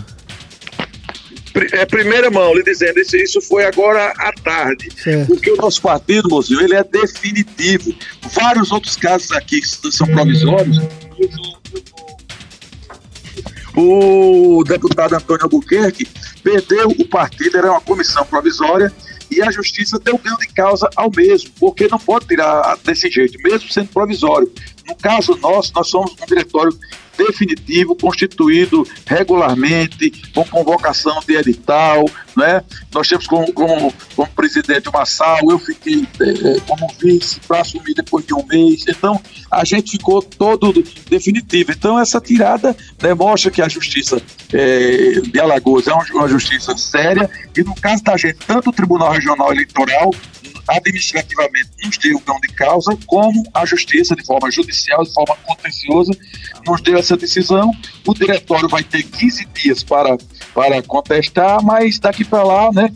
É 1.71 1.85
primeira 1.85 2.29
mão, 2.29 2.53
lhe 2.53 2.61
dizendo, 2.61 2.99
isso, 2.99 3.15
isso 3.15 3.41
foi 3.41 3.63
agora 3.63 4.11
à 4.17 4.33
tarde. 4.33 4.89
Certo. 5.01 5.27
Porque 5.27 5.49
o 5.49 5.55
nosso 5.55 5.81
partido, 5.81 6.27
mozinho, 6.27 6.59
ele 6.59 6.75
é 6.75 6.83
definitivo. 6.83 7.95
Vários 8.33 8.69
outros 8.73 8.97
casos 8.97 9.31
aqui 9.31 9.61
que 9.61 9.67
são 9.93 10.07
provisórios, 10.07 10.77
o 13.77 14.61
deputado 14.65 15.15
Antônio 15.15 15.43
Albuquerque 15.43 16.05
perdeu 16.43 16.89
o 16.89 17.07
partido, 17.07 17.57
era 17.57 17.71
uma 17.71 17.79
comissão 17.79 18.25
provisória, 18.25 18.91
e 19.31 19.41
a 19.41 19.49
justiça 19.51 19.97
deu 20.03 20.17
ganho 20.17 20.37
de 20.37 20.47
causa 20.47 20.89
ao 20.97 21.09
mesmo, 21.15 21.49
porque 21.57 21.87
não 21.87 21.97
pode 21.97 22.27
tirar 22.27 22.77
desse 22.83 23.09
jeito, 23.09 23.37
mesmo 23.41 23.71
sendo 23.71 23.87
provisório. 23.87 24.51
No 24.87 24.95
caso 24.95 25.35
nosso, 25.37 25.71
nós 25.73 25.89
somos 25.89 26.11
um 26.11 26.25
diretório 26.25 26.77
definitivo, 27.17 27.95
constituído 27.95 28.87
regularmente, 29.05 30.11
com 30.33 30.43
convocação 30.45 31.19
de 31.25 31.35
edital, 31.35 32.05
né? 32.35 32.61
Nós 32.93 33.07
temos 33.07 33.25
como, 33.25 33.51
como, 33.53 33.93
como 34.15 34.29
presidente 34.31 34.89
o 34.89 34.91
Massal, 34.91 35.39
eu 35.49 35.57
fiquei 35.57 36.05
é, 36.19 36.59
como 36.67 36.87
vice 36.99 37.39
para 37.47 37.61
assumir 37.61 37.93
depois 37.93 38.25
de 38.25 38.33
um 38.33 38.45
mês, 38.45 38.83
então 38.87 39.19
a 39.49 39.63
gente 39.63 39.91
ficou 39.91 40.21
todo 40.21 40.83
definitivo. 41.09 41.71
Então 41.71 41.99
essa 41.99 42.19
tirada 42.19 42.75
demonstra 42.99 43.49
que 43.49 43.61
a 43.61 43.69
justiça 43.69 44.21
é, 44.53 45.21
de 45.21 45.39
Alagoas 45.39 45.87
é 45.87 45.93
uma 45.93 46.27
justiça 46.27 46.77
séria 46.77 47.29
e 47.55 47.63
no 47.63 47.75
caso 47.75 48.03
da 48.03 48.17
gente, 48.17 48.37
tanto 48.45 48.69
o 48.69 48.73
Tribunal 48.73 49.11
Regional 49.11 49.51
Eleitoral 49.51 50.11
administrativamente 50.67 51.69
nos 51.83 51.97
deu 51.97 52.17
o 52.17 52.41
de 52.41 52.53
causa, 52.53 52.97
como 53.05 53.43
a 53.53 53.65
justiça, 53.65 54.15
de 54.15 54.25
forma 54.25 54.49
judicial, 54.51 55.03
de 55.03 55.13
forma 55.13 55.35
contenciosa, 55.45 56.11
nos 56.65 56.81
deu 56.81 56.97
essa 56.97 57.15
decisão. 57.15 57.71
O 58.05 58.13
diretório 58.13 58.67
vai 58.67 58.83
ter 58.83 59.03
15 59.03 59.45
dias 59.53 59.83
para, 59.83 60.17
para 60.53 60.81
contestar, 60.81 61.63
mas 61.63 61.99
daqui 61.99 62.23
para 62.23 62.43
lá, 62.43 62.71
né? 62.71 62.91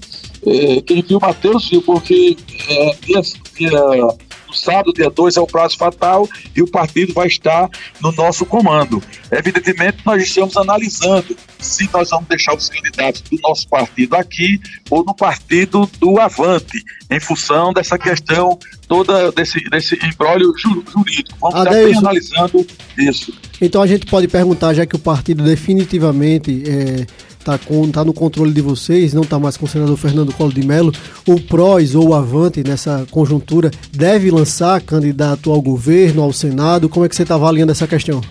É, 0.46 0.82
quem 0.82 1.02
viu 1.02 1.20
Matheus 1.20 1.70
viu, 1.70 1.82
porque 1.82 2.38
é, 2.70 2.96
dia, 3.02 3.22
dia 3.58 4.18
no 4.50 4.56
sábado, 4.56 4.92
dia 4.92 5.10
2, 5.10 5.38
é 5.38 5.42
o 5.42 5.48
prazo 5.48 5.78
fatal 5.78 6.28
e 6.56 6.62
o 6.62 6.68
partido 6.68 7.14
vai 7.14 7.28
estar 7.28 7.70
no 8.02 8.12
nosso 8.12 8.46
comando. 8.46 9.02
Evidentemente, 9.32 10.00
nós 10.06 10.22
estamos 10.24 10.58
analisando 10.58 11.38
se 11.60 11.90
nós 11.94 12.10
vamos 12.10 12.28
deixar 12.28 12.56
os 12.56 12.68
candidatos 12.68 13.22
do 13.22 13.38
nosso 13.42 13.68
partido 13.68 14.16
aqui 14.16 14.60
ou 14.90 15.04
no 15.04 15.14
partido 15.14 15.90
do 16.00 16.20
Avante, 16.20 16.84
em 17.10 17.20
função 17.20 17.72
dessa 17.72 17.98
questão 17.98 18.58
toda 18.88 19.32
desse, 19.32 19.60
desse 19.70 19.96
embrólio 20.04 20.52
jurídico. 20.58 21.38
Vamos 21.40 21.60
estar 21.60 22.00
analisando 22.00 22.66
isso. 22.98 23.34
Então 23.62 23.82
a 23.82 23.88
gente 23.88 24.06
pode 24.06 24.28
perguntar, 24.28 24.74
já 24.74 24.86
que 24.86 24.96
o 24.96 25.00
partido 25.00 25.44
definitivamente 25.44 26.64
é, 26.68 27.06
está 27.40 27.58
tá 27.58 28.06
no 28.06 28.14
controle 28.14 28.54
de 28.54 28.62
vocês, 28.62 29.14
não 29.14 29.24
está 29.24 29.40
mais 29.40 29.58
com 29.58 29.66
o 29.66 29.70
senador 29.70 29.98
Fernando 29.98 30.34
Collor 30.34 30.54
de 30.54 30.66
Mello, 30.66 30.94
o 31.26 31.40
PROS 31.40 31.96
ou 31.96 32.10
o 32.10 32.14
Avante, 32.14 32.64
nessa 32.64 33.08
conjuntura, 33.10 33.72
deve 33.92 34.30
lançar 34.30 34.82
candidato 34.82 35.52
ao 35.52 35.62
governo, 35.62 36.22
ao 36.22 36.34
Senado? 36.34 36.90
Como 36.90 37.06
é 37.06 37.10
que 37.10 37.16
você 37.16 37.24
está 37.24 37.36
avaliando 37.36 37.72
essa 37.72 37.88
questão? 37.88 38.22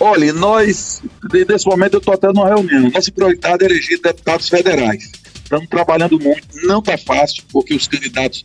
Olha, 0.00 0.32
nós, 0.32 1.02
nesse 1.48 1.66
momento 1.66 1.94
eu 1.94 1.98
estou 1.98 2.14
até 2.14 2.28
numa 2.28 2.48
reunião, 2.48 2.90
nossa 2.90 3.12
prioridade 3.12 3.64
é 3.64 3.66
eleger 3.66 4.00
deputados 4.00 4.48
federais. 4.48 5.12
Estamos 5.52 5.68
trabalhando 5.68 6.18
muito, 6.18 6.48
não 6.64 6.78
está 6.78 6.96
fácil, 6.96 7.44
porque 7.52 7.74
os 7.74 7.86
candidatos 7.86 8.42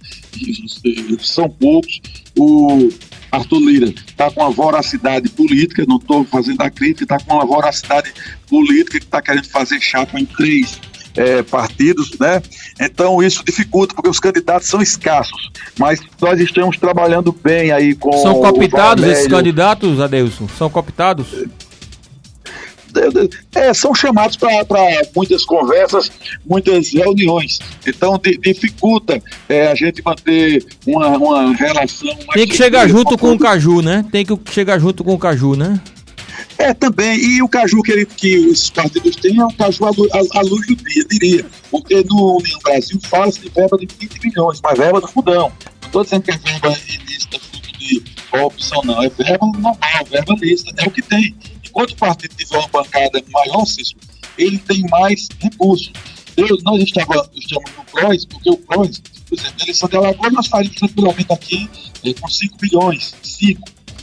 são 1.21 1.49
poucos. 1.49 2.01
O 2.37 2.89
Arthur 3.31 3.59
Lira 3.59 3.87
está 3.87 4.31
com 4.31 4.41
uma 4.41 4.51
voracidade 4.51 5.29
política, 5.29 5.85
não 5.87 5.97
estou 5.97 6.23
fazendo 6.23 6.61
a 6.61 6.69
crítica, 6.69 7.03
está 7.03 7.19
com 7.19 7.35
uma 7.35 7.45
voracidade 7.45 8.13
política 8.49 8.99
que 8.99 9.05
está 9.05 9.21
querendo 9.21 9.47
fazer 9.49 9.79
chapa 9.79 10.19
em 10.19 10.25
três 10.25 10.79
é, 11.15 11.41
partidos, 11.41 12.17
né? 12.19 12.41
Então 12.79 13.21
isso 13.21 13.43
dificulta, 13.43 13.93
porque 13.93 14.09
os 14.09 14.19
candidatos 14.19 14.67
são 14.67 14.81
escassos. 14.81 15.51
Mas 15.77 15.99
nós 16.21 16.39
estamos 16.39 16.77
trabalhando 16.77 17.31
bem 17.31 17.71
aí 17.71 17.95
com. 17.95 18.11
São 18.13 18.35
cooptados 18.35 19.03
esses 19.03 19.27
candidatos, 19.27 19.99
Adelson? 19.99 20.47
São 20.47 20.69
cooptados? 20.69 21.27
É, 23.55 23.73
são 23.73 23.93
chamados 23.93 24.35
para 24.37 24.51
muitas 25.15 25.45
conversas, 25.45 26.11
muitas 26.45 26.93
reuniões. 26.93 27.59
Então 27.85 28.19
dificulta 28.41 29.21
é, 29.47 29.67
a 29.67 29.75
gente 29.75 30.01
manter 30.03 30.65
uma, 30.85 31.09
uma 31.09 31.55
relação. 31.55 32.15
Tem 32.33 32.47
que 32.47 32.55
chegar 32.55 32.87
junto 32.87 33.17
com 33.17 33.33
o 33.33 33.39
Caju, 33.39 33.81
né? 33.81 34.05
Tem 34.11 34.25
que 34.25 34.37
chegar 34.51 34.79
junto 34.79 35.03
com 35.03 35.13
o 35.13 35.19
Caju, 35.19 35.55
né? 35.55 35.79
É, 36.57 36.73
também. 36.73 37.17
E 37.17 37.41
o 37.41 37.47
caju 37.47 37.81
que, 37.81 37.91
ele, 37.91 38.05
que 38.05 38.37
os 38.47 38.69
partidos 38.69 39.15
têm 39.15 39.39
é 39.39 39.45
um 39.45 39.51
caju 39.51 39.85
à, 39.85 40.41
luz 40.41 40.67
do 40.67 40.75
dia, 40.75 41.05
diria. 41.09 41.45
Porque 41.69 42.03
no, 42.03 42.39
no 42.39 42.59
Brasil 42.63 42.99
fala-se 43.03 43.41
de 43.41 43.49
verba 43.49 43.77
de 43.77 43.87
20 43.99 44.19
milhões, 44.23 44.61
mas 44.61 44.77
verba 44.77 45.01
do 45.01 45.07
fundão. 45.07 45.51
Não 45.81 45.87
estou 45.87 46.03
dizendo 46.03 46.23
que 46.23 46.31
é 46.31 46.37
verba 46.37 46.77
ilícita, 46.87 47.39
fruto 47.39 47.77
de 47.77 48.03
opção, 48.33 48.81
não. 48.83 49.03
É 49.03 49.09
verba 49.09 49.45
normal, 49.45 49.77
verba 50.09 50.35
lista. 50.39 50.71
É 50.77 50.87
o 50.87 50.91
que 50.91 51.01
tem. 51.01 51.35
Enquanto 51.77 51.91
o 51.91 51.95
partido 51.95 52.35
tiver 52.35 52.57
uma 52.57 52.67
bancada 52.69 53.23
maior, 53.29 53.63
Cícero, 53.67 53.99
ele 54.35 54.57
tem 54.57 54.81
mais 54.89 55.27
recursos. 55.39 55.93
Eu, 56.35 56.57
nós 56.63 56.81
estamos 56.81 57.15
no 57.15 57.85
PROS, 57.91 58.25
porque 58.25 58.49
o 58.49 58.57
PROS, 58.57 58.99
por 59.29 59.37
exemplo, 59.37 59.61
eleição 59.61 59.87
de 59.87 59.95
Alagoas, 59.95 60.33
nós 60.33 60.47
faríamos 60.47 60.75
tranquilamente 60.75 61.31
aqui 61.31 61.69
é, 62.03 62.13
com 62.15 62.27
5 62.27 62.57
bilhões, 62.57 63.13
5 63.21 63.61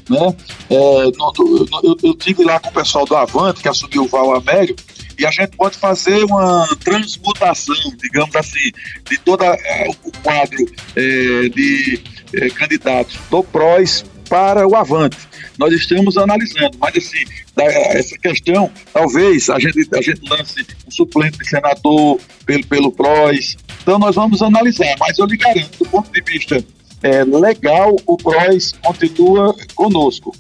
né? 0.09 0.37
É, 0.71 1.05
no, 1.17 1.33
no, 1.37 1.81
eu, 1.83 1.97
eu 2.01 2.15
tive 2.15 2.45
lá 2.45 2.61
com 2.61 2.69
o 2.69 2.73
pessoal 2.73 3.05
do 3.07 3.17
Avante, 3.17 3.61
que 3.61 3.69
assumiu 3.69 4.05
o 4.05 4.09
Val 4.09 4.37
Amélio, 4.37 4.77
e 5.19 5.27
a 5.27 5.31
gente 5.33 5.57
pode 5.57 5.77
fazer 5.77 6.23
uma 6.25 6.69
transmutação, 6.77 7.75
digamos 8.01 8.37
assim, 8.37 8.71
de 9.11 9.19
todo 9.19 9.43
é, 9.43 9.91
o 10.05 10.13
quadro 10.23 10.65
é, 10.95 11.49
de 11.49 12.01
é, 12.35 12.51
candidatos 12.51 13.19
do 13.29 13.43
PROS 13.43 14.05
para 14.29 14.67
o 14.67 14.75
Avante. 14.75 15.19
Nós 15.59 15.73
estamos 15.73 16.17
analisando, 16.17 16.77
mas 16.79 16.97
assim, 16.97 17.25
essa 17.57 18.19
questão, 18.19 18.71
talvez 18.93 19.49
a 19.49 19.59
gente, 19.59 19.89
a 19.95 20.03
gente 20.03 20.29
lance 20.29 20.67
um 20.87 20.91
suplente 20.91 21.39
de 21.39 21.49
senador 21.49 22.21
pelo, 22.45 22.67
pelo 22.67 22.93
PROS. 22.93 23.57
Então 23.83 23.99
nós 23.99 24.15
vamos 24.15 24.43
analisar, 24.43 24.95
mas 24.99 25.19
eu 25.19 25.27
lhe 25.27 25.37
garanto, 25.37 25.79
do 25.79 25.89
ponto 25.89 26.11
de 26.11 26.21
vista 26.21 26.65
é, 27.03 27.23
legal, 27.25 27.95
o 28.07 28.17
PROS 28.17 28.73
continua 28.83 29.55
conosco. 29.75 30.35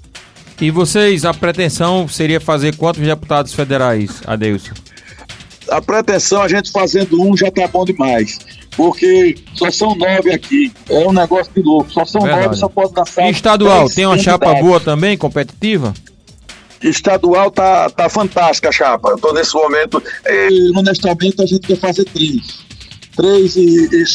E 0.61 0.71
vocês, 0.71 1.25
a 1.25 1.35
pretensão 1.35 2.09
seria 2.09 2.41
fazer 2.41 2.76
quantos 2.76 3.03
deputados 3.03 3.53
federais, 3.53 4.23
Adeilson? 4.25 4.73
A 5.69 5.81
pretensão, 5.81 6.43
a 6.43 6.49
gente 6.49 6.71
fazendo 6.71 7.21
um 7.21 7.37
já 7.37 7.50
tá 7.50 7.67
bom 7.67 7.85
demais. 7.85 8.38
Porque 8.76 9.37
só 9.54 9.71
são 9.71 9.95
nove 9.95 10.33
aqui. 10.33 10.73
É 10.88 11.07
um 11.07 11.12
negócio 11.12 11.52
de 11.54 11.62
louco. 11.62 11.93
Só 11.93 12.04
são 12.04 12.23
Verdade. 12.23 12.47
nove, 12.47 12.57
só 12.57 12.69
pode 12.69 12.93
dar 12.93 13.04
E 13.19 13.31
estadual, 13.31 13.88
tem 13.88 14.07
uma 14.07 14.19
chapa 14.19 14.54
boa 14.54 14.81
também, 14.81 15.16
competitiva? 15.16 15.95
Estadual 16.83 17.50
tá, 17.50 17.88
tá 17.88 18.09
fantástica 18.09 18.69
a 18.69 18.73
chapa. 18.73 19.14
Então, 19.16 19.33
nesse 19.33 19.54
momento, 19.54 20.02
e, 20.26 20.73
honestamente, 20.76 21.43
a 21.43 21.47
gente 21.47 21.66
quer 21.66 21.78
fazer 21.78 22.04
três. 22.04 22.64
Três 23.16 23.57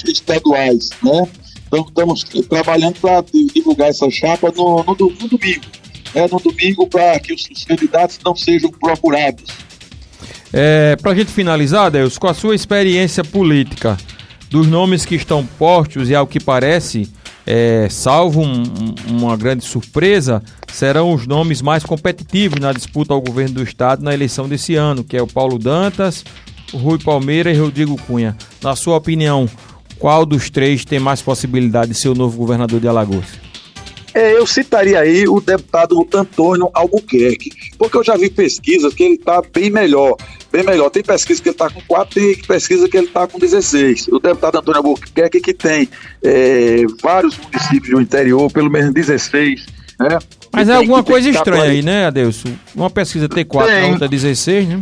estaduais, 0.05 0.89
né? 1.01 1.27
Então, 1.67 1.85
estamos 1.87 2.23
trabalhando 2.47 2.99
para 2.99 3.23
divulgar 3.53 3.89
essa 3.89 4.09
chapa 4.09 4.51
no, 4.55 4.83
no, 4.83 4.95
no 4.95 5.27
domingo. 5.27 5.65
Né? 6.13 6.27
No 6.31 6.39
domingo, 6.39 6.87
para 6.87 7.19
que 7.19 7.33
os, 7.33 7.47
os, 7.49 7.63
candidatos 7.63 8.19
não 8.25 8.35
sejam 8.35 8.69
procurados. 8.71 9.45
É, 10.51 10.95
para 10.95 11.11
a 11.11 11.15
gente 11.15 11.31
finalizar, 11.31 11.91
Deus, 11.91 12.17
com 12.17 12.27
a 12.27 12.33
sua 12.33 12.55
experiência 12.55 13.23
política, 13.23 13.97
dos 14.49 14.67
nomes 14.67 15.05
que 15.05 15.15
estão 15.15 15.45
postos 15.45 16.09
e 16.09 16.15
ao 16.15 16.25
que 16.25 16.39
parece, 16.39 17.07
é, 17.45 17.87
salvo 17.89 18.41
um, 18.41 18.63
uma 19.07 19.37
grande 19.37 19.63
surpresa, 19.63 20.41
serão 20.73 21.13
os 21.13 21.27
nomes 21.27 21.61
mais 21.61 21.83
competitivos 21.83 22.59
na 22.59 22.73
disputa 22.73 23.13
ao 23.13 23.21
governo 23.21 23.55
do 23.55 23.63
estado 23.63 24.03
na 24.03 24.13
eleição 24.13 24.49
desse 24.49 24.75
ano, 24.75 25.03
que 25.03 25.15
é 25.15 25.21
o 25.21 25.27
Paulo 25.27 25.59
Dantas, 25.59 26.25
o 26.73 26.77
Rui 26.77 26.97
Palmeira 26.97 27.51
e 27.51 27.57
Rodrigo 27.57 27.95
Cunha. 28.07 28.35
Na 28.61 28.75
sua 28.75 28.97
opinião, 28.97 29.47
qual 29.99 30.25
dos 30.25 30.49
três 30.49 30.83
tem 30.83 30.99
mais 30.99 31.21
possibilidade 31.21 31.91
de 31.91 31.97
ser 31.97 32.09
o 32.09 32.15
novo 32.15 32.37
governador 32.37 32.79
de 32.79 32.87
Alagoas? 32.87 33.25
É, 34.13 34.35
eu 34.35 34.47
citaria 34.47 34.99
aí 34.99 35.27
o 35.27 35.39
deputado 35.39 36.07
Antônio 36.13 36.69
Albuquerque, 36.73 37.51
porque 37.77 37.97
eu 37.97 38.03
já 38.03 38.17
vi 38.17 38.29
pesquisas 38.29 38.93
que 38.93 39.03
ele 39.03 39.15
está 39.15 39.41
bem 39.53 39.69
melhor, 39.69 40.15
bem 40.51 40.63
melhor. 40.63 40.89
Tem 40.89 41.03
pesquisa 41.03 41.41
que 41.41 41.49
ele 41.49 41.55
está 41.55 41.69
com 41.69 41.81
4, 41.87 42.13
tem 42.13 42.35
pesquisa 42.35 42.87
que 42.89 42.97
ele 42.97 43.07
está 43.07 43.27
com 43.27 43.39
16. 43.39 44.07
O 44.09 44.19
deputado 44.19 44.59
Antônio 44.59 44.77
Albuquerque 44.79 45.39
que 45.39 45.53
tem 45.53 45.89
é, 46.23 46.83
vários 47.01 47.37
municípios 47.37 47.95
do 47.95 48.01
interior, 48.01 48.51
pelo 48.51 48.69
menos 48.69 48.93
16, 48.93 49.65
né? 49.99 50.19
Mas 50.51 50.69
é 50.69 50.75
alguma 50.75 51.03
coisa 51.03 51.29
estranha 51.29 51.63
aí, 51.63 51.81
né, 51.81 52.07
Adelson? 52.07 52.49
Uma 52.75 52.89
pesquisa 52.89 53.29
T4, 53.29 53.65
tem. 53.65 53.83
a 53.83 53.87
outra 53.87 54.07
16, 54.07 54.67
né? 54.67 54.79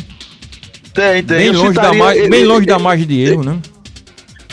Tem, 0.93 1.24
tem. 1.24 1.38
Bem 1.38 1.51
longe, 1.51 1.74
da, 1.74 1.93
mais, 1.93 2.29
bem 2.29 2.45
longe 2.45 2.65
da 2.65 2.79
margem 2.79 3.05
de 3.05 3.21
erro, 3.21 3.43
né? 3.43 3.59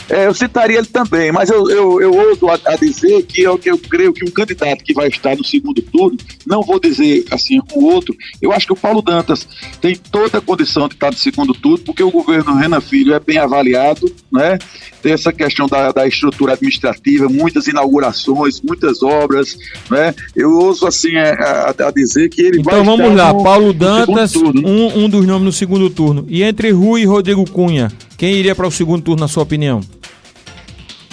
É, 0.09 0.27
eu 0.27 0.33
citaria 0.33 0.77
ele 0.77 0.87
também, 0.87 1.31
mas 1.31 1.49
eu, 1.49 1.69
eu, 1.69 2.01
eu 2.01 2.13
ouso 2.13 2.47
a, 2.47 2.59
a 2.65 2.75
dizer 2.75 3.23
que 3.23 3.41
eu, 3.41 3.57
que 3.57 3.69
eu 3.69 3.77
creio 3.77 4.13
que 4.13 4.23
um 4.23 4.31
candidato 4.31 4.83
que 4.83 4.93
vai 4.93 5.07
estar 5.07 5.35
no 5.35 5.43
segundo 5.43 5.81
turno, 5.81 6.17
não 6.45 6.61
vou 6.61 6.79
dizer 6.79 7.25
assim 7.31 7.59
o 7.73 7.85
outro, 7.85 8.15
eu 8.41 8.51
acho 8.51 8.67
que 8.67 8.73
o 8.73 8.77
Paulo 8.77 9.01
Dantas 9.01 9.47
tem 9.81 9.95
toda 9.95 10.37
a 10.37 10.41
condição 10.41 10.87
de 10.87 10.93
estar 10.93 11.09
no 11.09 11.17
segundo 11.17 11.53
turno, 11.53 11.79
porque 11.79 12.03
o 12.03 12.11
governo 12.11 12.55
Renan 12.55 12.81
Filho 12.81 13.13
é 13.13 13.19
bem 13.19 13.37
avaliado, 13.37 14.13
né? 14.31 14.59
Tem 15.05 15.13
essa 15.13 15.31
questão 15.31 15.67
da, 15.67 15.91
da 15.91 16.07
estrutura 16.07 16.53
administrativa, 16.53 17.29
muitas 17.29 17.67
inaugurações, 17.67 18.59
muitas 18.59 19.03
obras, 19.03 19.55
né? 19.87 20.15
Eu 20.35 20.57
ouso 20.57 20.87
assim 20.87 21.15
é, 21.15 21.29
a, 21.29 21.75
a 21.77 21.91
dizer 21.91 22.27
que 22.27 22.41
ele 22.41 22.61
então, 22.61 22.83
vai 22.83 22.83
vamos 22.83 23.15
lá, 23.15 23.31
no, 23.31 23.43
Paulo 23.43 23.71
Dantas, 23.71 24.35
um, 24.35 25.03
um 25.03 25.07
dos 25.07 25.23
nomes 25.23 25.45
no 25.45 25.51
segundo 25.51 25.91
turno. 25.91 26.25
E 26.27 26.41
entre 26.41 26.71
Rui 26.71 27.01
e 27.01 27.05
Rodrigo 27.05 27.47
Cunha, 27.47 27.91
quem 28.17 28.33
iria 28.33 28.55
para 28.55 28.65
o 28.65 28.71
segundo 28.71 29.03
turno, 29.03 29.19
na 29.19 29.27
sua 29.27 29.43
opinião? 29.43 29.79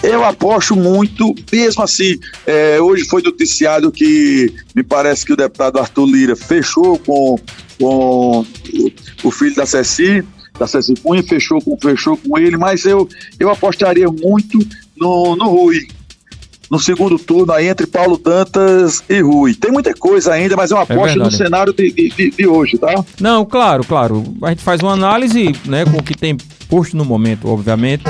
Eu 0.03 0.25
aposto 0.25 0.75
muito, 0.75 1.35
mesmo 1.53 1.83
assim, 1.83 2.19
é, 2.47 2.81
hoje 2.81 3.05
foi 3.05 3.21
noticiado 3.21 3.93
que 3.93 4.55
me 4.75 4.83
parece 4.83 5.27
que 5.27 5.35
o 5.35 5.37
deputado 5.37 5.79
Arthur 5.79 6.07
Lira 6.07 6.35
fechou 6.35 6.99
com, 6.99 7.39
com 7.79 8.47
o 9.23 9.31
filho 9.31 9.55
da 9.55 9.67
Ceci, 9.67 10.25
da 10.63 10.67
Ceci 10.69 10.95
Cunha, 10.95 11.23
fechou 11.23 11.61
com, 11.61 11.77
fechou 11.77 12.17
com 12.17 12.39
ele, 12.39 12.57
mas 12.57 12.85
eu, 12.85 13.09
eu 13.39 13.51
apostaria 13.51 14.07
muito 14.09 14.59
no, 14.97 15.35
no 15.35 15.49
Rui, 15.49 15.89
no 16.71 16.79
segundo 16.79 17.19
turno 17.19 17.53
aí 17.53 17.67
entre 17.67 17.87
Paulo 17.87 18.17
Dantas 18.17 19.03
e 19.09 19.21
Rui. 19.21 19.55
Tem 19.55 19.73
muita 19.73 19.93
coisa 19.93 20.33
ainda, 20.33 20.57
mas 20.57 20.71
é 20.71 20.75
uma 20.75 20.87
é 20.89 20.93
aposta 20.93 21.19
é 21.19 21.23
no 21.23 21.31
cenário 21.31 21.73
de, 21.73 21.91
de, 21.91 22.31
de, 22.31 22.47
hoje, 22.47 22.79
tá? 22.79 23.05
Não, 23.21 23.45
claro, 23.45 23.85
claro. 23.85 24.23
A 24.43 24.51
gente 24.51 24.63
faz 24.63 24.81
uma 24.81 24.93
análise 24.93 25.53
né, 25.65 25.85
com 25.85 25.99
o 25.99 26.03
que 26.03 26.17
tem 26.17 26.37
posto 26.69 26.97
no 26.97 27.05
momento, 27.05 27.49
obviamente. 27.49 28.05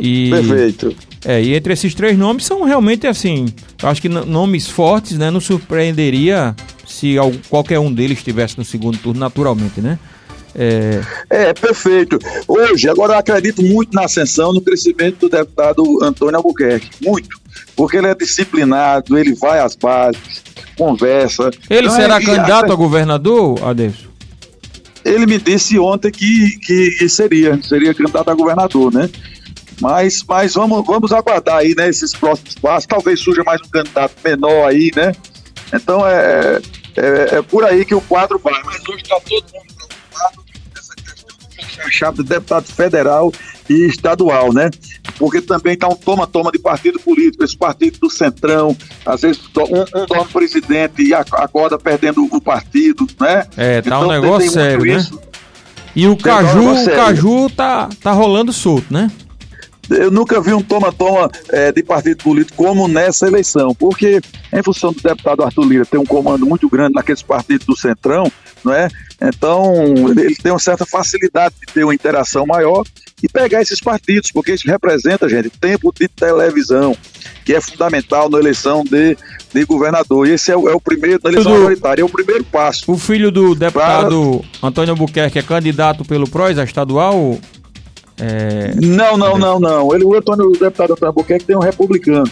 E, 0.00 0.30
Perfeito. 0.30 0.96
É, 1.24 1.40
e 1.40 1.54
entre 1.54 1.72
esses 1.72 1.94
três 1.94 2.18
nomes 2.18 2.44
são 2.44 2.64
realmente 2.64 3.06
assim, 3.06 3.46
acho 3.80 4.02
que 4.02 4.08
nomes 4.08 4.66
fortes, 4.66 5.16
né? 5.16 5.30
Não 5.30 5.40
surpreenderia 5.40 6.56
se 6.84 7.14
qualquer 7.48 7.78
um 7.78 7.92
deles 7.92 8.18
estivesse 8.18 8.58
no 8.58 8.64
segundo 8.64 8.98
turno, 8.98 9.20
naturalmente, 9.20 9.80
né? 9.80 10.00
É... 10.54 11.00
é, 11.30 11.54
perfeito. 11.54 12.18
Hoje, 12.46 12.88
agora 12.88 13.14
eu 13.14 13.18
acredito 13.18 13.62
muito 13.62 13.94
na 13.94 14.04
ascensão, 14.04 14.52
no 14.52 14.60
crescimento 14.60 15.20
do 15.20 15.28
deputado 15.28 15.82
Antônio 16.02 16.36
Albuquerque. 16.36 16.90
Muito. 17.02 17.40
Porque 17.74 17.96
ele 17.96 18.08
é 18.08 18.14
disciplinado, 18.14 19.16
ele 19.16 19.34
vai 19.34 19.60
às 19.60 19.74
bases, 19.74 20.42
conversa. 20.76 21.50
Ele 21.70 21.86
então, 21.86 21.96
será 21.96 22.16
é, 22.16 22.24
candidato 22.24 22.70
a... 22.70 22.74
a 22.74 22.76
governador, 22.76 23.64
Adeus? 23.64 24.08
Ele 25.04 25.26
me 25.26 25.38
disse 25.38 25.78
ontem 25.78 26.12
que, 26.12 26.58
que 26.60 27.08
seria, 27.08 27.60
seria 27.62 27.92
candidato 27.92 28.30
a 28.30 28.34
governador, 28.34 28.92
né? 28.92 29.10
Mas, 29.80 30.22
mas 30.28 30.54
vamos, 30.54 30.86
vamos 30.86 31.12
aguardar 31.12 31.56
aí, 31.56 31.74
né, 31.74 31.88
esses 31.88 32.14
próximos 32.14 32.54
passos. 32.54 32.86
Talvez 32.86 33.18
surja 33.18 33.42
mais 33.42 33.60
um 33.60 33.68
candidato 33.68 34.14
menor 34.24 34.68
aí, 34.68 34.92
né? 34.94 35.12
Então 35.74 36.06
é, 36.06 36.60
é, 36.96 37.38
é 37.38 37.42
por 37.42 37.64
aí 37.64 37.84
que 37.84 37.94
o 37.94 38.00
quadro 38.00 38.38
vai. 38.38 38.62
Mas 38.64 38.80
hoje 38.88 39.02
está 39.02 39.18
todo 39.18 39.44
mundo 39.52 39.71
questão 41.82 42.12
de 42.12 42.20
a 42.20 42.24
deputado 42.24 42.64
federal 42.64 43.32
e 43.68 43.86
estadual, 43.86 44.52
né? 44.52 44.70
Porque 45.18 45.40
também 45.40 45.74
está 45.74 45.88
um 45.88 45.94
toma-toma 45.94 46.50
de 46.50 46.58
partido 46.58 46.98
político, 46.98 47.44
esse 47.44 47.56
partido 47.56 47.98
do 48.00 48.10
Centrão, 48.10 48.76
às 49.04 49.22
vezes 49.22 49.42
um, 49.56 50.02
um 50.02 50.06
dorme 50.06 50.32
presidente 50.32 51.02
e 51.02 51.14
acorda 51.14 51.78
perdendo 51.78 52.24
o 52.24 52.40
partido, 52.40 53.06
né? 53.20 53.46
É, 53.56 53.80
tá 53.80 53.88
então, 53.88 54.04
um 54.04 54.08
negócio 54.08 54.50
sério, 54.50 54.84
né? 54.84 54.96
Isso. 54.96 55.20
E 55.94 56.08
o 56.08 56.16
Caju, 56.16 56.72
o 56.72 56.84
Caju 56.86 57.50
tá, 57.50 57.88
tá 58.02 58.12
rolando 58.12 58.52
solto, 58.52 58.92
né? 58.92 59.10
eu 59.90 60.10
nunca 60.10 60.40
vi 60.40 60.52
um 60.52 60.62
toma-toma 60.62 61.30
é, 61.50 61.72
de 61.72 61.82
partido 61.82 62.22
político 62.22 62.56
como 62.56 62.88
nessa 62.88 63.26
eleição, 63.26 63.74
porque 63.74 64.20
em 64.52 64.62
função 64.62 64.92
do 64.92 65.00
deputado 65.00 65.42
Arthur 65.42 65.64
Lira 65.64 65.84
ter 65.84 65.98
um 65.98 66.06
comando 66.06 66.46
muito 66.46 66.68
grande 66.68 66.94
naqueles 66.94 67.22
partidos 67.22 67.66
do 67.66 67.76
Centrão, 67.76 68.30
não 68.64 68.72
é? 68.72 68.88
Então 69.22 69.84
ele 70.08 70.34
tem 70.34 70.50
uma 70.50 70.58
certa 70.58 70.84
facilidade 70.84 71.54
de 71.60 71.72
ter 71.72 71.84
uma 71.84 71.94
interação 71.94 72.44
maior 72.44 72.84
e 73.22 73.28
pegar 73.28 73.62
esses 73.62 73.80
partidos, 73.80 74.32
porque 74.32 74.52
isso 74.52 74.66
representa, 74.66 75.28
gente, 75.28 75.48
tempo 75.50 75.92
de 75.96 76.08
televisão, 76.08 76.96
que 77.44 77.54
é 77.54 77.60
fundamental 77.60 78.28
na 78.28 78.38
eleição 78.38 78.82
de, 78.82 79.16
de 79.54 79.64
governador. 79.64 80.26
E 80.26 80.32
esse 80.32 80.50
é 80.50 80.56
o, 80.56 80.68
é 80.68 80.74
o 80.74 80.80
primeiro, 80.80 81.20
na 81.22 81.30
eleição 81.30 81.52
majoritária, 81.52 82.02
é 82.02 82.04
o 82.04 82.08
primeiro 82.08 82.42
passo. 82.42 82.90
O 82.90 82.98
filho 82.98 83.30
do 83.30 83.54
deputado 83.54 84.40
pra... 84.60 84.68
Antônio 84.68 84.92
Albuquerque 84.92 85.38
é 85.38 85.42
candidato 85.42 86.04
pelo 86.04 86.28
PROS, 86.28 86.58
a 86.58 86.64
estadual, 86.64 87.38
é... 88.18 88.74
Não, 88.74 89.16
não, 89.16 89.38
não, 89.38 89.60
não. 89.60 89.94
Ele, 89.94 90.04
o 90.04 90.14
Antônio, 90.14 90.46
o 90.46 90.52
deputado 90.52 90.92
Antônio 90.92 91.08
Albuquerque 91.08 91.44
tem 91.44 91.56
um 91.56 91.60
republicano. 91.60 92.30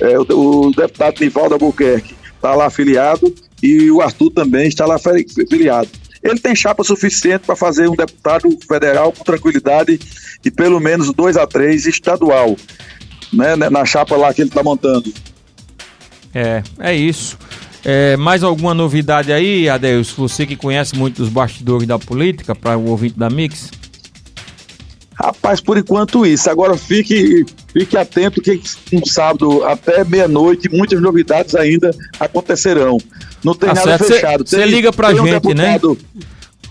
É, 0.00 0.18
o, 0.18 0.66
o 0.68 0.70
deputado 0.72 1.20
Nivaldo 1.20 1.54
Albuquerque 1.54 2.14
está 2.34 2.54
lá 2.54 2.66
afiliado 2.66 3.32
e 3.62 3.90
o 3.90 4.00
Arthur 4.00 4.30
também 4.30 4.66
está 4.66 4.86
lá 4.86 4.96
afiliado. 4.96 5.88
Ele 6.22 6.38
tem 6.38 6.54
chapa 6.54 6.84
suficiente 6.84 7.42
para 7.46 7.56
fazer 7.56 7.88
um 7.88 7.96
deputado 7.96 8.48
federal 8.66 9.12
com 9.12 9.24
tranquilidade 9.24 9.98
e 10.44 10.50
pelo 10.50 10.78
menos 10.78 11.12
2 11.12 11.36
a 11.36 11.46
3 11.46 11.86
estadual, 11.86 12.56
né, 13.32 13.56
né, 13.56 13.68
na 13.68 13.84
chapa 13.84 14.16
lá 14.16 14.32
que 14.32 14.42
ele 14.42 14.48
está 14.48 14.62
montando. 14.62 15.12
É, 16.34 16.62
é 16.78 16.94
isso. 16.94 17.38
É, 17.84 18.16
mais 18.16 18.44
alguma 18.44 18.72
novidade 18.72 19.32
aí, 19.32 19.68
Adeus? 19.68 20.12
Você 20.12 20.46
que 20.46 20.54
conhece 20.54 20.96
muito 20.96 21.16
dos 21.16 21.28
bastidores 21.28 21.86
da 21.86 21.98
política, 21.98 22.54
para 22.54 22.78
o 22.78 22.88
ouvinte 22.88 23.18
da 23.18 23.28
Mix? 23.28 23.70
Rapaz, 25.14 25.60
por 25.60 25.76
enquanto 25.76 26.24
isso. 26.24 26.48
Agora 26.48 26.76
fique, 26.76 27.44
fique 27.72 27.96
atento 27.96 28.40
que 28.40 28.60
no 28.92 29.06
sábado 29.06 29.64
até 29.64 30.04
meia-noite 30.04 30.68
muitas 30.68 31.00
novidades 31.00 31.54
ainda 31.54 31.90
acontecerão. 32.18 32.98
Não 33.44 33.54
tem 33.54 33.68
tá 33.68 33.74
nada 33.74 33.98
certo. 33.98 34.12
fechado. 34.12 34.48
Você 34.48 34.64
liga 34.64 34.92
pra 34.92 35.10
gente, 35.10 35.20
um 35.20 35.24
né? 35.24 35.32
deputado, 35.32 35.98
né? 36.14 36.22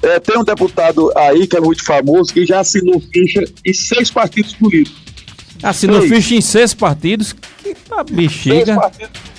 É, 0.04 0.20
tem 0.20 0.38
um 0.38 0.44
deputado 0.44 1.12
aí 1.16 1.46
que 1.46 1.56
é 1.56 1.62
muito 1.62 1.84
famoso 1.86 2.34
que 2.34 2.46
já 2.46 2.60
assinou 2.60 3.00
ficha 3.14 3.44
em 3.66 3.74
seis 3.74 4.10
partidos 4.10 4.54
políticos. 4.54 5.00
Assinou 5.62 6.02
seis. 6.02 6.14
ficha 6.14 6.36
em 6.36 6.42
seis 6.42 6.74
partidos? 6.74 7.36
Que 7.64 7.76
tá 7.76 8.04
bexiga. 8.04 8.66
Seis 8.66 8.78
partidos 8.78 9.32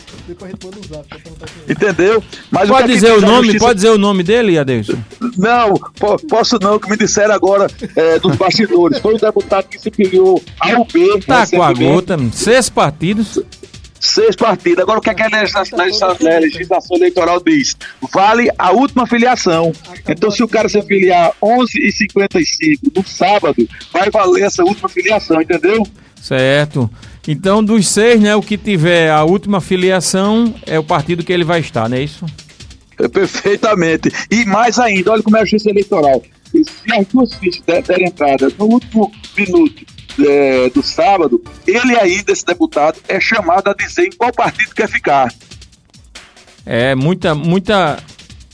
Entendeu? 1.69 2.23
Mas 2.51 2.69
pode 2.69 2.85
o 2.85 2.95
dizer 2.95 3.13
o 3.13 3.21
nome? 3.21 3.47
Justiça... 3.47 3.65
Pode 3.65 3.75
dizer 3.75 3.91
o 3.91 3.99
nome 3.99 4.23
dele, 4.23 4.59
Adeilson? 4.59 4.99
Não, 5.37 5.75
posso 6.29 6.59
não, 6.61 6.79
que 6.79 6.89
me 6.89 6.97
disseram 6.97 7.35
agora 7.35 7.67
é, 7.97 8.19
dos 8.19 8.37
bastidores. 8.37 8.99
Foi 8.99 9.15
o 9.15 9.19
deputado 9.19 9.67
que 9.69 9.79
se 9.79 9.91
filiou 9.91 10.43
ao 10.61 10.85
B. 10.85 11.21
Tá 11.27 11.47
com 11.47 11.63
a 11.63 11.73
gota, 11.73 12.17
seis 12.33 12.69
partidos. 12.69 13.41
Seis 14.03 14.35
partidos. 14.35 14.81
Agora, 14.81 14.99
o 14.99 15.01
que, 15.01 15.11
é 15.11 15.15
que 15.15 15.23
a 15.23 15.29
legislação, 15.29 15.79
a 15.79 16.41
legislação 16.41 16.97
eleitoral 16.97 17.41
diz? 17.41 17.77
Vale 18.13 18.51
a 18.59 18.73
última 18.73 19.07
filiação. 19.07 19.73
Então, 20.09 20.29
se 20.29 20.43
o 20.43 20.49
cara 20.49 20.69
se 20.69 20.83
filiar 20.83 21.33
11h55 21.41 22.79
no 22.97 23.07
sábado, 23.07 23.69
vai 23.93 24.11
valer 24.11 24.43
essa 24.43 24.65
última 24.65 24.89
filiação, 24.89 25.41
entendeu? 25.41 25.87
Certo. 26.21 26.91
Então, 27.29 27.63
dos 27.63 27.87
seis, 27.87 28.21
né, 28.21 28.35
o 28.35 28.43
que 28.43 28.59
tiver 28.59 29.09
a 29.09 29.23
última 29.23 29.61
filiação 29.61 30.53
é 30.67 30.77
o 30.81 30.85
partido 30.85 31.23
que 31.23 31.33
ele 31.33 31.45
vai 31.45 31.61
estar, 31.61 31.89
não 31.89 31.97
é 31.97 32.03
isso? 32.03 32.27
É, 32.99 33.07
perfeitamente. 33.07 34.11
E 34.29 34.45
mais 34.45 34.81
ainda, 34.81 35.13
olha 35.13 35.23
como 35.23 35.37
é 35.37 35.43
a 35.43 35.45
justiça 35.45 35.71
eleitoral. 35.71 36.21
Se 36.53 36.93
as 36.93 37.07
duas 37.07 37.35
fichas 37.35 37.63
derem 37.65 38.09
entrada 38.09 38.53
no 38.59 38.65
último 38.65 39.13
minuto 39.39 39.87
é, 40.21 40.71
do 40.71 40.83
sábado, 40.83 41.43
ele 41.67 41.99
ainda, 41.99 42.33
esse 42.33 42.45
deputado, 42.45 42.99
é 43.09 43.21
chamado 43.21 43.69
a 43.69 43.75
dizer 43.75 44.07
em 44.07 44.13
qual 44.13 44.33
partido 44.33 44.75
quer 44.75 44.89
ficar. 44.89 45.33
É, 46.65 46.95
muita, 46.95 47.35
muita, 47.35 47.99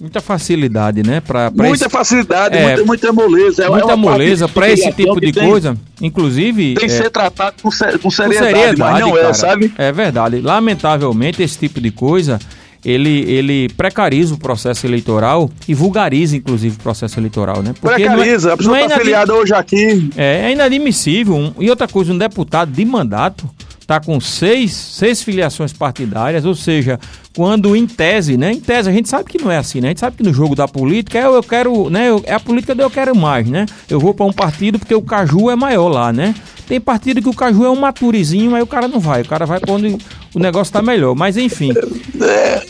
muita 0.01 0.21
facilidade, 0.21 1.03
né? 1.03 1.21
Pra, 1.21 1.51
pra 1.51 1.69
muita 1.69 1.85
esse... 1.85 1.93
facilidade, 1.93 2.57
é, 2.57 2.67
muita, 2.67 2.85
muita 2.85 3.13
moleza. 3.13 3.65
É 3.65 3.69
muita 3.69 3.93
é 3.93 3.97
moleza 3.97 4.49
para 4.49 4.71
esse 4.71 4.91
tipo 4.93 5.21
de 5.21 5.33
tem, 5.33 5.49
coisa. 5.49 5.77
Inclusive. 6.01 6.75
Tem 6.75 6.89
que 6.89 6.95
é, 6.95 6.97
ser 6.97 7.11
tratado 7.11 7.57
com, 7.63 7.69
com, 7.69 7.71
seriedade, 7.71 8.03
com 8.03 8.11
seriedade, 8.11 8.79
mas 8.79 9.01
não 9.01 9.17
é, 9.17 9.21
cara, 9.21 9.31
é, 9.31 9.35
sabe? 9.35 9.75
É 9.77 9.93
verdade. 9.93 10.41
Lamentavelmente, 10.41 11.43
esse 11.43 11.59
tipo 11.59 11.81
de 11.81 11.91
coisa. 11.91 12.39
Ele, 12.85 13.21
ele 13.31 13.69
precariza 13.71 14.35
o 14.35 14.39
processo 14.39 14.87
eleitoral 14.87 15.51
e 15.67 15.75
vulgariza, 15.75 16.37
inclusive, 16.37 16.77
o 16.77 16.81
processo 16.81 17.19
eleitoral, 17.19 17.63
né? 17.63 17.75
Porque 17.81 18.05
precariza, 18.05 18.51
é, 18.51 18.53
a 18.53 18.57
pessoa 18.57 18.81
está 18.81 18.95
é 18.95 18.97
afiliada 18.97 19.35
hoje 19.35 19.55
aqui. 19.55 20.11
É, 20.17 20.47
é 20.47 20.53
inadmissível. 20.53 21.35
Um, 21.35 21.53
e 21.59 21.69
outra 21.69 21.89
coisa, 21.89 22.13
um 22.13 22.19
deputado 22.19 22.71
de 22.71 22.85
mandato 22.85 23.49
está 23.89 23.99
com 23.99 24.21
seis, 24.21 24.73
seis 24.73 25.23
filiações 25.23 25.73
partidárias, 25.73 26.45
ou 26.45 26.55
seja, 26.55 27.01
quando 27.35 27.75
em 27.75 27.87
tese, 27.87 28.37
né? 28.37 28.53
Em 28.53 28.61
tese 28.61 28.91
a 28.91 28.93
gente 28.93 29.09
sabe 29.09 29.25
que 29.31 29.43
não 29.43 29.51
é 29.51 29.57
assim, 29.57 29.81
né? 29.81 29.89
A 29.89 29.91
gente 29.93 30.01
sabe 30.01 30.19
que 30.19 30.23
no 30.23 30.35
jogo 30.35 30.55
da 30.55 30.69
política 30.69 31.19
é 31.19 31.25
eu 31.25 31.43
quero, 31.43 31.89
né? 31.89 32.09
é 32.25 32.35
a 32.35 32.41
política 32.41 32.75
do 32.75 32.83
eu 32.83 32.91
quero 32.91 33.17
mais, 33.17 33.49
né? 33.49 33.65
Eu 33.89 33.99
vou 33.99 34.13
para 34.13 34.27
um 34.27 34.33
partido 34.33 34.79
porque 34.79 34.95
o 34.95 35.01
caju 35.01 35.49
é 35.49 35.57
maior 35.57 35.89
lá, 35.89 36.13
né? 36.13 36.35
Tem 36.67 36.79
partido 36.79 37.23
que 37.23 37.31
o 37.31 37.33
caju 37.33 37.65
é 37.65 37.71
um 37.71 37.81
maturizinho, 37.81 38.55
aí 38.55 38.61
o 38.61 38.67
cara 38.67 38.87
não 38.89 39.01
vai, 39.01 39.23
o 39.23 39.27
cara 39.27 39.47
vai 39.47 39.59
onde 39.67 39.97
o 40.35 40.39
negócio 40.39 40.69
está 40.69 40.83
melhor. 40.83 41.15
Mas 41.15 41.39
enfim, 41.39 41.73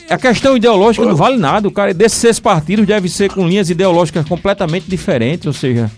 a 0.09 0.16
questão 0.16 0.57
ideológica 0.57 1.04
não 1.04 1.16
vale 1.16 1.37
nada. 1.37 1.66
O 1.66 1.72
cara 1.72 1.92
desses 1.92 2.18
seis 2.18 2.38
partidos 2.38 2.87
deve 2.87 3.09
ser 3.09 3.28
com 3.33 3.44
linhas 3.48 3.70
ideológicas 3.70 4.24
completamente 4.24 4.88
diferentes, 4.88 5.48
ou 5.48 5.52
seja, 5.52 5.90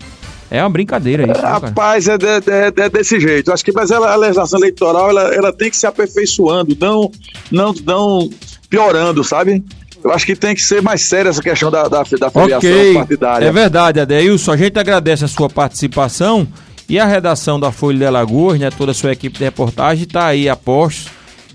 É 0.51 0.61
uma 0.61 0.69
brincadeira 0.69 1.23
isso. 1.23 1.41
Né, 1.41 1.47
Rapaz, 1.47 2.09
é, 2.09 2.17
de, 2.17 2.25
é, 2.27 2.89
desse 2.89 3.17
jeito. 3.21 3.53
Acho 3.53 3.63
que 3.63 3.71
mas 3.71 3.89
ela, 3.89 4.11
a 4.11 4.15
legislação 4.17 4.59
eleitoral 4.59 5.09
ela, 5.09 5.33
ela 5.33 5.53
tem 5.53 5.71
que 5.71 5.77
se 5.77 5.87
aperfeiçoando, 5.87 6.77
não, 6.77 7.09
não, 7.49 7.73
não 7.85 8.29
piorando, 8.69 9.23
sabe? 9.23 9.63
Eu 10.03 10.11
acho 10.11 10.25
que 10.25 10.35
tem 10.35 10.53
que 10.53 10.61
ser 10.61 10.81
mais 10.81 11.03
séria 11.03 11.29
essa 11.29 11.41
questão 11.41 11.71
da, 11.71 11.83
da, 11.83 12.03
da 12.03 12.05
filiação 12.05 12.57
okay. 12.57 12.93
partidária. 12.93 13.45
É 13.45 13.51
verdade, 13.51 13.99
Adeilson. 14.01 14.51
A 14.51 14.57
gente 14.57 14.77
agradece 14.77 15.23
a 15.23 15.27
sua 15.27 15.49
participação 15.49 16.45
e 16.89 16.99
a 16.99 17.05
redação 17.05 17.57
da 17.57 17.71
Folha 17.71 17.99
de 17.99 18.05
Alagoas, 18.05 18.59
né, 18.59 18.69
toda 18.69 18.91
a 18.91 18.95
sua 18.95 19.13
equipe 19.13 19.37
de 19.37 19.43
reportagem 19.45 20.03
está 20.03 20.25
aí 20.25 20.49
a 20.49 20.55
postos 20.57 21.07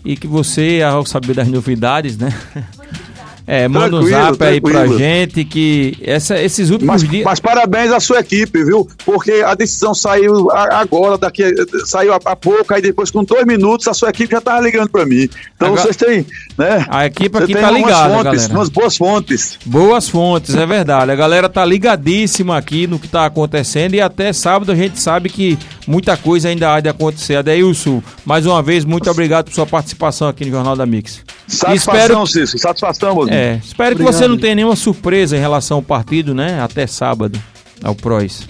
e 0.03 0.17
que 0.17 0.27
você, 0.27 0.81
ao 0.83 1.05
saber 1.05 1.35
das 1.35 1.49
novidades, 1.49 2.17
né? 2.17 2.33
É, 3.47 3.69
manda 3.69 3.91
tranquilo, 3.91 4.07
um 4.07 4.11
zap 4.11 4.39
tranquilo. 4.39 4.79
aí 4.79 4.89
pra 4.89 4.99
gente 4.99 5.45
que 5.45 5.97
essa, 6.03 6.37
esses 6.41 6.71
últimos 6.71 7.03
mas, 7.03 7.09
dias. 7.09 7.25
Mas 7.25 7.39
parabéns 7.39 7.93
à 7.93 8.01
sua 8.01 8.19
equipe, 8.19 8.65
viu? 8.65 8.89
Porque 9.05 9.31
a 9.47 9.55
decisão 9.55 9.95
saiu 9.95 10.51
agora, 10.51 11.17
daqui, 11.17 11.45
saiu 11.85 12.13
há 12.13 12.35
pouco, 12.35 12.75
aí 12.75 12.83
depois 12.83 13.11
com 13.11 13.23
dois 13.23 13.47
minutos 13.47 13.87
a 13.87 13.95
sua 13.95 14.11
equipe 14.11 14.33
já 14.33 14.41
tava 14.41 14.61
ligando 14.63 14.89
pra 14.91 15.07
mim. 15.07 15.29
Então 15.55 15.69
agora, 15.69 15.83
vocês 15.83 15.97
têm, 15.97 16.27
né? 16.59 16.85
A 16.89 17.07
equipe 17.07 17.39
aqui 17.39 17.55
tá 17.55 17.71
ligada, 17.71 18.15
fontes, 18.15 18.25
galera. 18.25 18.53
Umas 18.53 18.69
boas 18.69 18.97
fontes. 18.97 19.59
Boas 19.65 20.09
fontes, 20.09 20.55
é 20.57 20.67
verdade. 20.67 21.13
A 21.13 21.17
galera 21.17 21.49
tá 21.49 21.65
ligadíssima 21.65 22.57
aqui 22.57 22.89
no 22.89 22.99
que 22.99 23.07
tá 23.07 23.27
acontecendo 23.27 23.95
e 23.95 24.01
até 24.01 24.33
sábado 24.33 24.73
a 24.73 24.75
gente 24.75 24.99
sabe 24.99 25.29
que 25.29 25.57
muita 25.87 26.17
coisa 26.17 26.49
ainda 26.49 26.75
há 26.75 26.81
de 26.81 26.89
acontecer. 26.89 27.37
Adeilson, 27.37 28.03
mais 28.25 28.45
uma 28.45 28.61
vez, 28.61 28.85
muito 28.85 29.09
obrigado 29.09 29.45
por 29.45 29.55
sua 29.55 29.67
participação 29.67 30.27
aqui 30.27 30.45
no 30.45 30.51
Jornal 30.51 30.75
da 30.75 30.85
Mix. 30.85 31.23
Satisfação, 31.47 32.25
espero... 32.25 32.27
Cícero, 32.27 32.59
satisfação, 32.59 33.15
Mozinho. 33.15 33.37
É, 33.37 33.61
espero 33.63 33.93
Obrigado. 33.93 34.13
que 34.13 34.19
você 34.19 34.29
não 34.29 34.37
tenha 34.37 34.55
nenhuma 34.55 34.77
surpresa 34.77 35.37
em 35.37 35.41
relação 35.41 35.79
ao 35.79 35.83
partido, 35.83 36.35
né? 36.35 36.61
Até 36.61 36.87
sábado, 36.87 37.41
ao 37.83 37.95
PROS. 37.95 38.47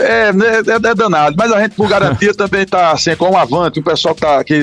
É, 0.00 0.28
é, 0.28 0.88
é, 0.90 0.94
danado. 0.94 1.36
Mas 1.36 1.50
a 1.52 1.60
gente, 1.60 1.74
por 1.74 1.88
garantia, 1.88 2.32
também 2.34 2.62
está 2.62 2.92
assim, 2.92 3.14
com 3.16 3.30
o 3.30 3.36
Avante, 3.36 3.80
o 3.80 3.82
pessoal 3.82 4.14
que 4.14 4.24
está 4.24 4.38
aqui 4.38 4.58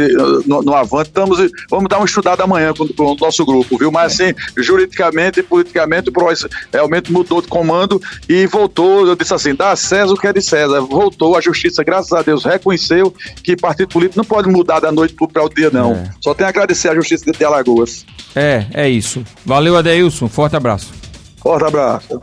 no, 0.46 0.62
no, 0.62 0.74
Avante, 0.74 1.10
estamos, 1.10 1.38
vamos 1.70 1.90
dar 1.90 1.98
uma 1.98 2.06
estudada 2.06 2.44
amanhã 2.44 2.74
com, 2.74 2.88
com, 2.88 3.12
o 3.12 3.16
nosso 3.16 3.46
grupo, 3.46 3.78
viu? 3.78 3.92
Mas 3.92 4.14
assim, 4.14 4.34
juridicamente 4.58 5.40
e 5.40 5.44
politicamente, 5.44 6.10
o 6.10 6.14
PROS 6.14 6.48
realmente 6.72 7.12
mudou 7.12 7.42
de 7.42 7.48
comando 7.48 8.02
e 8.30 8.46
voltou. 8.48 9.08
Eu 9.08 9.16
disse 9.16 9.34
assim: 9.34 9.54
dá 9.54 9.76
César 9.76 10.14
o 10.14 10.18
que 10.18 10.28
é 10.28 10.34
de 10.34 10.42
César. 10.42 10.82
Voltou, 10.82 11.36
a 11.36 11.42
justiça, 11.42 11.84
graças 11.84 12.12
a 12.14 12.22
Deus, 12.22 12.46
reconheceu 12.46 13.14
que 13.44 13.56
partido 13.56 13.90
político 13.90 14.18
não 14.18 14.26
pode 14.26 14.50
mudar 14.50 14.80
da 14.80 14.92
noite 14.92 15.16
para 15.32 15.44
o 15.44 15.50
dia, 15.50 15.70
não. 15.70 15.94
É. 15.94 16.10
Só 16.22 16.34
tem 16.34 16.46
a 16.46 16.50
agradecer 16.50 16.90
a 16.90 16.96
justiça 16.96 17.32
de 17.32 17.46
Alagoas. 17.46 18.06
É, 18.36 18.66
é 18.74 18.90
isso. 18.90 19.24
Valeu, 19.46 19.78
Adeilson. 19.78 20.28
Forte 20.28 20.56
abraço. 20.56 20.94
Forte 21.38 21.66
abraço. 21.66 22.20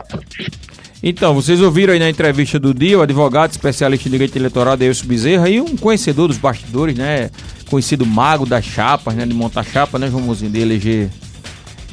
Então, 1.05 1.33
vocês 1.33 1.59
ouviram 1.59 1.91
aí 1.91 1.99
na 1.99 2.09
entrevista 2.09 2.57
do 2.57 2.73
dia 2.73 2.97
o 2.97 3.01
advogado 3.01 3.51
especialista 3.51 4.07
em 4.07 4.11
direito 4.11 4.37
eleitoral, 4.37 4.77
Deilson 4.77 5.05
Bezerra, 5.05 5.49
e 5.49 5.59
um 5.59 5.75
conhecedor 5.75 6.29
dos 6.29 6.37
bastidores, 6.37 6.95
né? 6.95 7.29
Conhecido 7.69 8.05
mago 8.05 8.45
das 8.45 8.63
chapas, 8.63 9.13
né? 9.13 9.25
De 9.25 9.33
montar 9.33 9.65
chapa, 9.65 9.99
né, 9.99 10.09
João 10.09 10.23
Mozinho, 10.23 10.49
de 10.49 10.61
eleger 10.61 11.09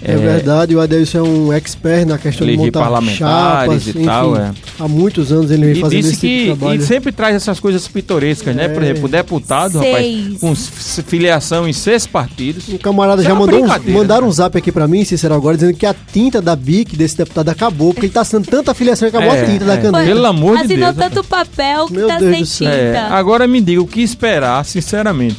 é, 0.03 0.13
é, 0.13 0.17
verdade, 0.17 0.75
o 0.75 0.81
Adelson 0.81 1.19
é 1.19 1.23
um 1.23 1.53
expert 1.53 2.07
na 2.07 2.17
questão 2.17 2.47
de 2.47 2.57
montar 2.57 2.81
parlamentares 2.81 3.19
chapas, 3.19 3.87
e 3.87 3.91
enfim, 3.91 4.05
tal, 4.05 4.37
é. 4.37 4.51
Há 4.79 4.89
muitos 4.89 5.31
anos 5.31 5.51
ele 5.51 5.67
vem 5.67 5.77
e 5.77 5.81
fazendo 5.81 6.01
esse 6.01 6.17
que, 6.17 6.39
tipo 6.39 6.53
de 6.53 6.59
trabalho. 6.59 6.81
E 6.81 6.87
sempre 6.87 7.13
traz 7.13 7.37
essas 7.37 7.61
coisas 7.61 7.87
pitorescas, 7.87 8.49
é. 8.49 8.57
né? 8.57 8.69
Por 8.69 8.83
exemplo, 8.83 9.05
o 9.05 9.09
deputado, 9.09 9.79
Seis. 9.79 10.33
rapaz, 10.35 10.39
com 10.41 10.55
filiação 11.03 11.69
em 11.69 11.73
seis 11.75 12.07
partidos. 12.07 12.69
O 12.69 12.79
camarada 12.79 13.23
já 13.23 13.31
é 13.31 13.35
mandou 13.35 13.63
um, 13.63 13.93
mandaram 13.93 14.27
um 14.27 14.33
zap 14.33 14.57
aqui 14.57 14.73
pra 14.73 14.89
mim, 14.89 15.05
Cícero, 15.05 15.35
agora, 15.35 15.57
dizendo 15.57 15.77
que 15.77 15.85
a 15.85 15.95
tinta 15.95 16.41
da 16.41 16.57
BIC 16.57 16.97
desse 16.97 17.19
deputado 17.19 17.51
acabou, 17.51 17.93
porque 17.93 18.07
ele 18.07 18.13
tá 18.13 18.23
assinando 18.23 18.49
tanta 18.49 18.73
filiação 18.73 19.11
que 19.11 19.17
acabou 19.17 19.35
é, 19.35 19.43
a 19.43 19.47
tinta 19.47 19.65
da 19.67 19.75
é. 19.75 19.77
caneta. 19.83 20.05
Pelo 20.05 20.27
amor 20.27 20.59
de 20.63 20.69
Deus. 20.69 20.83
Assinou 20.83 21.11
tanto 21.11 21.29
papel 21.29 21.87
que 21.87 21.93
Meu 21.93 22.09
tá 22.09 22.19
Deus 22.19 22.49
sem 22.49 22.67
tinta. 22.67 22.77
É, 22.77 22.99
agora 22.99 23.47
me 23.47 23.61
diga, 23.61 23.83
o 23.83 23.87
que 23.87 24.01
esperar, 24.01 24.65
sinceramente? 24.65 25.37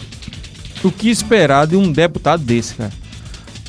O 0.84 0.91
que 0.91 1.10
esperar 1.10 1.65
de 1.65 1.76
um 1.76 1.91
deputado 1.91 2.43
desse, 2.43 2.76
cara? 2.76 3.00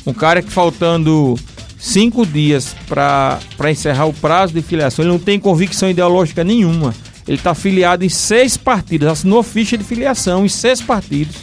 Um 0.05 0.13
cara 0.13 0.41
que 0.41 0.51
faltando 0.51 1.35
cinco 1.77 2.25
dias 2.25 2.75
para 2.87 3.71
encerrar 3.71 4.05
o 4.05 4.13
prazo 4.13 4.53
de 4.53 4.61
filiação, 4.61 5.03
ele 5.03 5.11
não 5.11 5.19
tem 5.19 5.39
convicção 5.39 5.89
ideológica 5.89 6.43
nenhuma. 6.43 6.93
Ele 7.27 7.37
está 7.37 7.53
filiado 7.53 8.03
em 8.03 8.09
seis 8.09 8.57
partidos, 8.57 9.07
assinou 9.07 9.43
ficha 9.43 9.77
de 9.77 9.83
filiação 9.83 10.45
em 10.45 10.49
seis 10.49 10.81
partidos. 10.81 11.35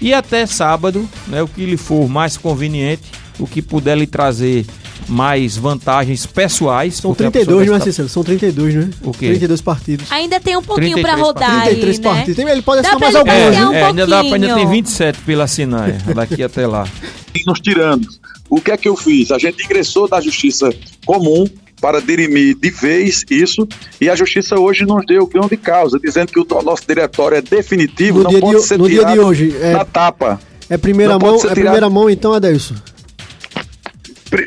E 0.00 0.12
até 0.12 0.46
sábado, 0.46 1.08
né, 1.28 1.42
o 1.42 1.48
que 1.48 1.64
lhe 1.64 1.76
for 1.76 2.08
mais 2.08 2.36
conveniente, 2.36 3.02
o 3.38 3.46
que 3.46 3.62
puder 3.62 3.96
lhe 3.96 4.06
trazer 4.06 4.66
mais 5.08 5.56
vantagens 5.56 6.26
pessoais. 6.26 6.94
São 6.94 7.14
32, 7.14 7.68
não 7.68 7.76
é, 7.76 7.80
Cícero? 7.80 8.08
São 8.08 8.24
32, 8.24 8.74
né? 8.74 8.90
O 9.02 9.12
quê? 9.12 9.28
32 9.28 9.60
partidos. 9.60 10.10
Ainda 10.10 10.40
tem 10.40 10.56
um 10.56 10.62
pouquinho 10.62 11.00
para 11.00 11.14
rodar 11.14 11.64
33 11.64 11.98
aí, 11.98 12.02
né? 12.02 12.10
partidos. 12.10 12.36
Tem, 12.36 12.48
ele 12.48 12.62
pode 12.62 12.80
assinar 12.80 13.00
mais 13.00 13.14
alguns. 13.14 13.32
É, 13.32 13.66
um 13.66 13.72
é, 13.72 13.82
ainda, 13.84 14.06
dá, 14.06 14.20
ainda 14.20 14.54
tem 14.54 14.66
27 14.68 15.20
pela 15.20 15.44
assinar, 15.44 15.92
daqui 16.14 16.42
até 16.42 16.66
lá. 16.66 16.86
Nos 17.46 17.60
tirando. 17.60 18.06
O 18.48 18.60
que 18.60 18.70
é 18.70 18.76
que 18.76 18.88
eu 18.88 18.96
fiz? 18.96 19.30
A 19.30 19.38
gente 19.38 19.64
ingressou 19.64 20.06
da 20.08 20.20
justiça 20.20 20.70
comum 21.04 21.46
para 21.82 22.00
dirimir 22.00 22.54
de 22.54 22.70
vez 22.70 23.24
isso, 23.28 23.66
e 24.00 24.08
a 24.08 24.14
justiça 24.14 24.58
hoje 24.58 24.84
nos 24.84 25.04
deu 25.04 25.24
o 25.24 25.26
grão 25.26 25.48
de 25.48 25.56
causa, 25.56 25.98
dizendo 25.98 26.28
que 26.32 26.38
o 26.38 26.62
nosso 26.62 26.84
diretório 26.86 27.38
é 27.38 27.42
definitivo, 27.42 28.22
no 28.22 28.30
não 28.30 28.40
pode 28.40 28.60
de, 28.60 28.66
ser 28.68 28.78
no 28.78 28.88
tirado 28.88 29.06
dia 29.06 29.14
de 29.14 29.20
hoje, 29.20 29.56
é, 29.60 29.72
na 29.72 29.84
tapa. 29.84 30.40
É 30.70 30.78
primeira 30.78 31.14
não 31.14 31.18
mão, 31.18 31.40
é 31.44 31.50
primeira 31.50 31.90
mão 31.90 32.08
então, 32.08 32.32
Adelson? 32.32 32.76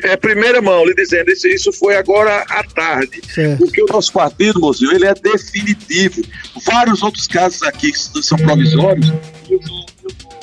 É 0.02 0.16
primeira 0.16 0.62
mão, 0.62 0.84
lhe 0.84 0.94
dizendo, 0.94 1.30
isso, 1.30 1.46
isso 1.46 1.72
foi 1.72 1.96
agora 1.96 2.42
à 2.48 2.64
tarde. 2.64 3.20
Certo. 3.32 3.58
Porque 3.58 3.82
o 3.82 3.86
nosso 3.86 4.12
partido, 4.12 4.58
mozinho, 4.58 4.92
ele 4.92 5.06
é 5.06 5.14
definitivo. 5.14 6.22
Vários 6.64 7.02
outros 7.02 7.28
casos 7.28 7.62
aqui 7.62 7.92
são 7.94 8.38
provisórios. 8.38 9.12
Eu 9.48 9.60
vou, 9.60 9.86
eu 10.04 10.10
vou 10.24 10.35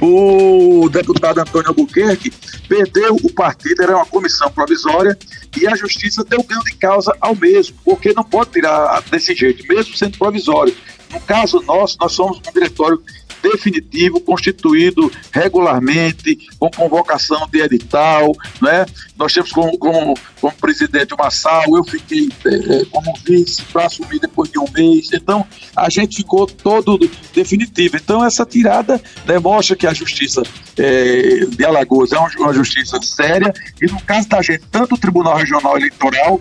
o 0.00 0.88
deputado 0.88 1.40
Antônio 1.40 1.68
Albuquerque 1.68 2.32
perdeu 2.68 3.16
o 3.16 3.32
partido, 3.32 3.82
era 3.82 3.96
uma 3.96 4.06
comissão 4.06 4.50
provisória, 4.50 5.18
e 5.60 5.66
a 5.66 5.76
justiça 5.76 6.24
deu 6.24 6.42
ganho 6.42 6.62
de 6.62 6.74
causa 6.76 7.14
ao 7.20 7.34
mesmo, 7.36 7.76
porque 7.84 8.12
não 8.14 8.24
pode 8.24 8.50
tirar 8.50 9.02
desse 9.10 9.34
jeito, 9.34 9.66
mesmo 9.66 9.94
sendo 9.94 10.16
provisório. 10.16 10.74
No 11.12 11.20
caso 11.20 11.60
nosso, 11.62 11.96
nós 12.00 12.12
somos 12.12 12.38
um 12.38 12.52
diretório 12.52 13.02
definitivo, 13.42 14.20
constituído 14.20 15.10
regularmente, 15.32 16.38
com 16.58 16.70
convocação 16.70 17.48
de 17.50 17.60
edital, 17.60 18.32
né? 18.60 18.86
Nós 19.16 19.32
temos 19.32 19.52
como, 19.52 19.76
como, 19.78 20.14
como 20.40 20.54
presidente 20.56 21.14
o 21.14 21.16
Massal, 21.16 21.64
eu 21.76 21.84
fiquei 21.84 22.28
é, 22.46 22.84
como 22.86 23.12
vice 23.24 23.62
para 23.72 23.86
assumir 23.86 24.18
depois 24.18 24.50
de 24.50 24.58
um 24.58 24.66
mês, 24.72 25.10
então 25.12 25.46
a 25.76 25.88
gente 25.90 26.16
ficou 26.16 26.46
todo 26.46 26.98
definitivo. 27.34 27.96
Então 27.96 28.24
essa 28.24 28.46
tirada 28.46 29.00
demonstra 29.26 29.76
que 29.76 29.86
a 29.86 29.92
justiça 29.92 30.42
é, 30.78 31.44
de 31.46 31.64
Alagoas 31.64 32.12
é 32.12 32.18
uma 32.18 32.54
justiça 32.54 33.00
séria 33.02 33.52
e 33.80 33.86
no 33.86 34.00
caso 34.02 34.28
da 34.28 34.40
gente, 34.40 34.62
tanto 34.70 34.94
o 34.94 34.98
Tribunal 34.98 35.36
Regional 35.36 35.76
Eleitoral 35.76 36.40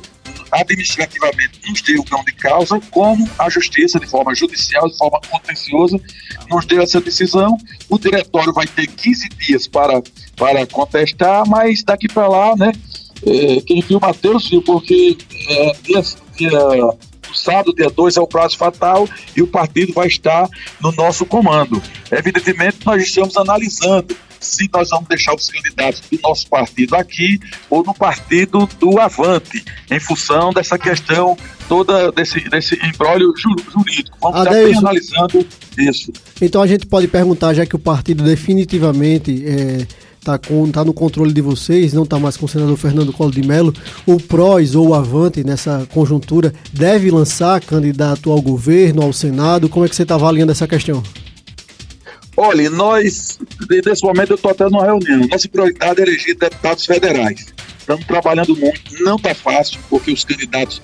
administrativamente 0.52 1.60
nos 1.68 1.82
deu 1.82 2.02
o 2.02 2.26
de 2.26 2.32
causa, 2.34 2.80
como 2.92 3.30
a 3.38 3.50
justiça, 3.50 4.00
de 4.00 4.08
forma 4.08 4.34
judicial, 4.34 4.88
de 4.90 4.98
forma 4.98 5.20
contenciosa, 5.30 6.00
nos 6.50 6.66
deu 6.66 6.82
essa 6.82 7.00
decisão. 7.00 7.58
O 7.90 7.98
diretório 7.98 8.54
vai 8.54 8.68
ter 8.68 8.88
15 8.88 9.30
dias 9.30 9.68
para, 9.68 10.02
para 10.36 10.66
contestar, 10.66 11.48
mas 11.48 11.84
daqui 11.84 12.08
para 12.08 12.28
lá, 12.28 12.56
né? 12.56 12.72
É, 13.26 13.62
quem 13.62 13.82
viu 13.82 14.00
Matheus 14.00 14.50
viu, 14.50 14.62
porque 14.62 15.18
é, 15.50 15.74
dia, 15.84 16.02
dia, 16.38 16.60
sábado, 17.34 17.74
dia 17.74 17.90
2, 17.90 18.18
é 18.18 18.22
o 18.22 18.28
prazo 18.28 18.58
fatal 18.58 19.08
e 19.36 19.42
o 19.42 19.48
partido 19.48 19.94
vai 19.94 20.08
estar 20.08 20.48
no 20.82 20.92
nosso 20.94 21.26
comando. 21.26 21.82
Evidentemente, 22.12 22.78
nós 22.86 23.04
estamos 23.04 23.36
analisando 23.38 24.16
se 24.40 24.70
nós 24.74 24.90
vamos 24.90 25.08
deixar 25.08 25.34
os 25.36 25.50
candidatos 25.50 26.02
do 26.12 26.20
nosso 26.22 26.48
partido 26.48 26.96
aqui 26.96 27.40
ou 27.70 27.84
no 27.84 27.94
partido 27.94 28.68
do 28.80 29.00
Avante, 29.00 29.64
em 29.90 30.00
função 30.00 30.52
dessa 30.52 30.78
questão 30.78 31.38
toda 31.68 32.12
desse, 32.12 32.40
desse 32.50 32.76
embrólio 32.84 33.34
jurídico. 33.38 34.18
Vamos 34.22 34.40
estar 34.40 34.52
bem 34.52 34.78
analisando 34.78 35.46
isso. 35.78 36.12
Então 36.42 36.62
a 36.62 36.68
gente 36.68 36.86
pode 36.86 37.08
perguntar, 37.08 37.54
já 37.54 37.66
que 37.66 37.76
o 37.76 37.80
partido 37.80 38.24
definitivamente 38.24 39.44
é, 39.46 39.88
tá, 40.24 40.38
com, 40.38 40.70
tá 40.72 40.84
no 40.84 40.94
controle 40.94 41.34
de 41.34 41.42
vocês, 41.42 41.94
não 41.94 42.04
está 42.04 42.20
mais 42.20 42.38
com 42.38 42.46
o 42.46 42.50
senador 42.50 42.78
Fernando 42.78 43.14
Collor 43.14 43.32
de 43.32 43.46
Mello, 43.46 43.74
o 44.06 44.18
PROS 44.18 44.76
ou 44.76 44.90
o 44.90 44.94
Avante, 44.94 45.44
nessa 45.44 45.88
conjuntura, 45.94 46.54
deve 46.74 47.12
lançar 47.12 47.62
candidato 47.62 48.32
ao 48.32 48.42
governo, 48.42 49.02
ao 49.02 49.14
Senado? 49.14 49.70
Como 49.70 49.86
é 49.86 49.90
que 49.90 49.96
você 49.96 50.04
está 50.04 50.16
avaliando 50.16 50.52
essa 50.52 50.68
questão? 50.68 51.04
Olha, 52.42 52.70
nós, 52.70 53.38
nesse 53.70 54.02
momento 54.02 54.30
eu 54.30 54.36
estou 54.38 54.52
até 54.52 54.64
numa 54.64 54.86
reunião. 54.86 55.28
Nossa 55.30 55.50
prioridade 55.50 56.00
é 56.00 56.04
eleger 56.04 56.38
deputados 56.38 56.86
federais. 56.86 57.54
Estamos 57.78 58.06
trabalhando 58.06 58.56
muito, 58.56 59.04
não 59.04 59.18
está 59.18 59.36
fácil, 59.36 59.78
porque 59.90 60.14
os 60.14 60.24
candidatos 60.24 60.82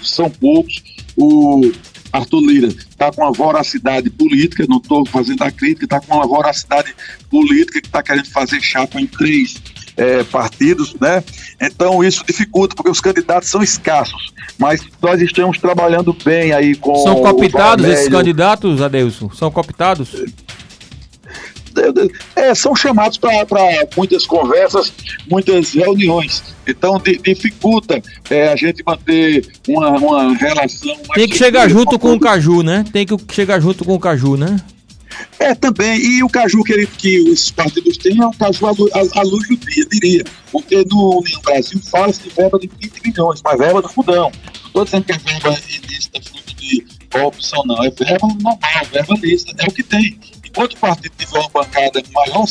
são 0.00 0.30
poucos. 0.30 0.80
O 1.16 1.72
Arthur 2.12 2.40
Lira 2.40 2.68
está 2.68 3.10
com 3.10 3.22
uma 3.22 3.32
voracidade 3.32 4.10
política, 4.10 4.64
não 4.68 4.76
estou 4.76 5.04
fazendo 5.06 5.42
a 5.42 5.50
crítica, 5.50 5.86
está 5.86 6.00
com 6.00 6.14
uma 6.14 6.26
voracidade 6.28 6.94
política 7.28 7.80
que 7.80 7.88
está 7.88 8.00
querendo 8.00 8.30
fazer 8.30 8.60
chapa 8.60 9.00
em 9.00 9.08
três 9.08 9.60
é, 9.98 10.22
partidos, 10.22 10.94
né? 10.98 11.22
Então 11.60 12.02
isso 12.02 12.24
dificulta, 12.24 12.74
porque 12.74 12.90
os 12.90 13.00
candidatos 13.00 13.50
são 13.50 13.62
escassos. 13.62 14.32
Mas 14.56 14.80
nós 15.02 15.20
estamos 15.20 15.58
trabalhando 15.58 16.16
bem 16.24 16.52
aí 16.52 16.74
com. 16.76 16.94
São 16.96 17.16
cooptados 17.16 17.84
esses 17.84 18.08
candidatos, 18.08 18.80
Adeilson? 18.80 19.30
São 19.30 19.50
cooptados? 19.50 20.14
É, 22.34 22.54
são 22.56 22.74
chamados 22.74 23.18
para 23.18 23.30
muitas 23.96 24.26
conversas, 24.26 24.92
muitas 25.30 25.72
reuniões. 25.72 26.42
Então 26.66 26.98
di, 26.98 27.18
dificulta 27.18 28.02
é, 28.28 28.48
a 28.48 28.56
gente 28.56 28.82
manter 28.84 29.46
uma, 29.68 29.90
uma 29.90 30.34
relação. 30.34 30.96
Tem 31.14 31.28
que 31.28 31.36
chegar 31.36 31.68
junto 31.68 31.98
com 31.98 32.14
o 32.14 32.20
Caju, 32.20 32.62
né? 32.62 32.84
Tem 32.92 33.06
que 33.06 33.16
chegar 33.32 33.60
junto 33.60 33.84
com 33.84 33.94
o 33.94 34.00
Caju, 34.00 34.36
né? 34.36 34.56
É, 35.38 35.54
também. 35.54 35.98
E 35.98 36.22
o 36.22 36.28
caju 36.28 36.62
que, 36.62 36.72
ele, 36.72 36.86
que 36.86 37.20
os 37.20 37.50
partidos 37.50 37.96
têm 37.96 38.20
é 38.20 38.26
um 38.26 38.32
caju 38.32 38.66
à, 38.66 39.22
luz 39.22 39.48
do 39.48 39.56
dia, 39.56 39.86
diria. 39.90 40.24
Porque 40.50 40.84
no, 40.84 41.22
Brasil 41.44 41.80
fala-se 41.90 42.22
de 42.22 42.30
verba 42.30 42.58
de 42.58 42.68
20 42.68 43.02
milhões, 43.04 43.42
mas 43.42 43.58
verba 43.58 43.82
do 43.82 43.88
fundão. 43.88 44.30
Não 44.30 44.66
estou 44.66 44.84
dizendo 44.84 45.04
que 45.04 45.12
é 45.12 45.18
verba 45.18 45.58
ilícita, 45.68 46.20
fruto 46.22 46.54
de 46.54 46.86
corrupção, 47.10 47.62
não. 47.66 47.84
É 47.84 47.90
verba 47.90 48.26
normal, 48.26 48.58
verba 48.90 49.14
lista. 49.22 49.54
É 49.58 49.66
o 49.66 49.72
que 49.72 49.82
tem. 49.82 50.18
Enquanto 50.44 50.72
o 50.74 50.76
partido 50.78 51.12
tiver 51.16 51.38
uma 51.38 51.48
bancada 51.50 52.02
maior, 52.12 52.46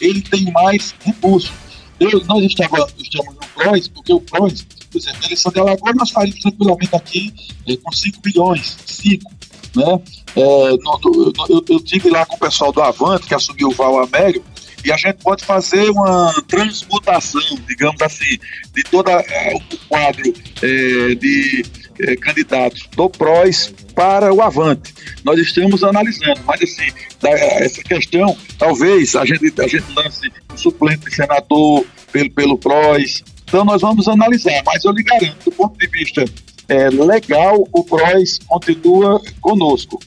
ele 0.00 0.22
tem 0.22 0.50
mais 0.52 0.94
recursos. 1.04 1.52
Eu, 2.00 2.24
nós 2.24 2.42
estava, 2.44 2.88
estamos 2.98 3.34
no 3.34 3.40
PROS, 3.54 3.88
porque 3.88 4.12
o 4.12 4.20
PROS, 4.20 4.66
por 4.90 4.98
exemplo, 4.98 5.24
eleição 5.26 5.52
de 5.52 5.60
Alagoas, 5.60 5.94
nós 5.94 6.10
faríamos 6.10 6.40
tranquilamente 6.40 6.96
aqui 6.96 7.34
é, 7.68 7.76
com 7.76 7.92
5 7.92 8.20
bilhões, 8.22 8.78
5, 8.86 9.30
né? 9.74 10.00
É, 10.36 10.70
no, 10.70 11.00
no, 11.02 11.32
eu, 11.48 11.64
eu 11.68 11.80
tive 11.80 12.10
lá 12.10 12.24
com 12.26 12.36
o 12.36 12.38
pessoal 12.38 12.72
do 12.72 12.82
Avante, 12.82 13.26
que 13.26 13.34
assumiu 13.34 13.68
o 13.68 13.74
Val 13.74 14.02
Amélio, 14.02 14.44
e 14.84 14.90
a 14.90 14.96
gente 14.96 15.16
pode 15.16 15.44
fazer 15.44 15.90
uma 15.90 16.32
transmutação, 16.48 17.42
digamos 17.68 18.00
assim, 18.00 18.38
de 18.74 18.82
todo 18.84 19.10
é, 19.10 19.54
o 19.54 19.76
quadro 19.88 20.32
é, 20.62 21.14
de 21.14 21.64
é, 22.00 22.16
candidatos 22.16 22.88
do 22.96 23.10
PROS 23.10 23.74
para 23.94 24.32
o 24.32 24.40
Avante. 24.40 24.94
Nós 25.22 25.38
estamos 25.38 25.84
analisando, 25.84 26.40
mas 26.46 26.62
assim, 26.62 26.90
da, 27.20 27.30
essa 27.30 27.82
questão, 27.82 28.36
talvez 28.58 29.14
a 29.14 29.24
gente, 29.24 29.52
a 29.60 29.68
gente 29.68 29.92
lance 29.94 30.32
um 30.52 30.56
suplente 30.56 31.04
de 31.04 31.14
senador 31.14 31.84
pelo, 32.10 32.30
pelo 32.30 32.58
PROS, 32.58 33.22
então 33.44 33.64
nós 33.64 33.82
vamos 33.82 34.06
analisar, 34.08 34.62
mas 34.64 34.84
eu 34.84 34.92
lhe 34.92 35.02
garanto, 35.02 35.44
do 35.44 35.50
ponto 35.50 35.76
de 35.76 35.86
vista 35.88 36.24
é, 36.70 36.88
legal, 36.88 37.66
o 37.72 37.82
PROS 37.82 38.38
continua 38.46 39.20
conosco. 39.40 39.98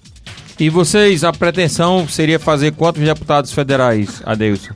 E 0.58 0.70
vocês, 0.70 1.26
a 1.26 1.34
pretensão 1.34 2.08
seria 2.08 2.40
fazer 2.40 2.72
quantos 2.72 3.02
deputados 3.02 3.52
federais, 3.52 4.22
Adeilson? 4.26 4.72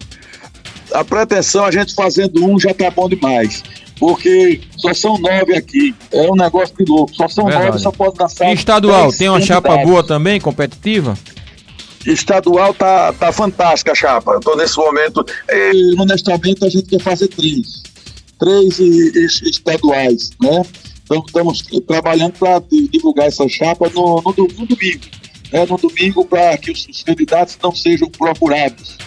A 0.91 1.05
pretensão, 1.05 1.63
a 1.63 1.71
gente 1.71 1.95
fazendo 1.95 2.43
um 2.43 2.59
já 2.59 2.73
tá 2.73 2.91
bom 2.91 3.07
demais. 3.07 3.63
Porque 3.97 4.59
só 4.75 4.93
são 4.93 5.17
nove 5.17 5.55
aqui. 5.55 5.95
É 6.11 6.29
um 6.29 6.35
negócio 6.35 6.75
de 6.77 6.83
louco. 6.91 7.15
Só 7.15 7.27
são 7.29 7.45
Verdade. 7.45 7.67
nove, 7.67 7.79
só 7.79 7.91
pode 7.91 8.17
dançar. 8.17 8.49
E 8.49 8.53
estadual, 8.53 9.11
tem 9.13 9.29
uma 9.29 9.41
chapa 9.41 9.77
boa 9.77 10.05
também, 10.05 10.41
competitiva? 10.41 11.17
Estadual 12.05 12.73
tá, 12.73 13.13
tá 13.13 13.31
fantástica 13.31 13.93
a 13.93 13.95
chapa. 13.95 14.37
Então, 14.37 14.57
nesse 14.57 14.77
momento, 14.77 15.25
e, 15.49 15.95
honestamente, 15.97 16.65
a 16.65 16.69
gente 16.69 16.87
quer 16.87 17.01
fazer 17.01 17.29
três. 17.29 17.81
Três 18.37 18.77
estaduais, 19.41 20.31
né? 20.41 20.63
Então, 21.07 21.23
estamos 21.25 21.63
trabalhando 21.87 22.33
para 22.33 22.61
divulgar 22.91 23.27
essa 23.27 23.47
chapa 23.47 23.89
no, 23.89 24.21
no, 24.21 24.33
no 24.35 24.65
domingo 24.65 25.05
né, 25.51 25.65
no 25.65 25.77
domingo 25.77 26.25
para 26.25 26.57
que 26.57 26.71
os, 26.71 26.87
os, 26.87 27.03
candidatos 27.03 27.57
não 27.61 27.73
sejam 27.73 28.09
procurados. 28.09 28.97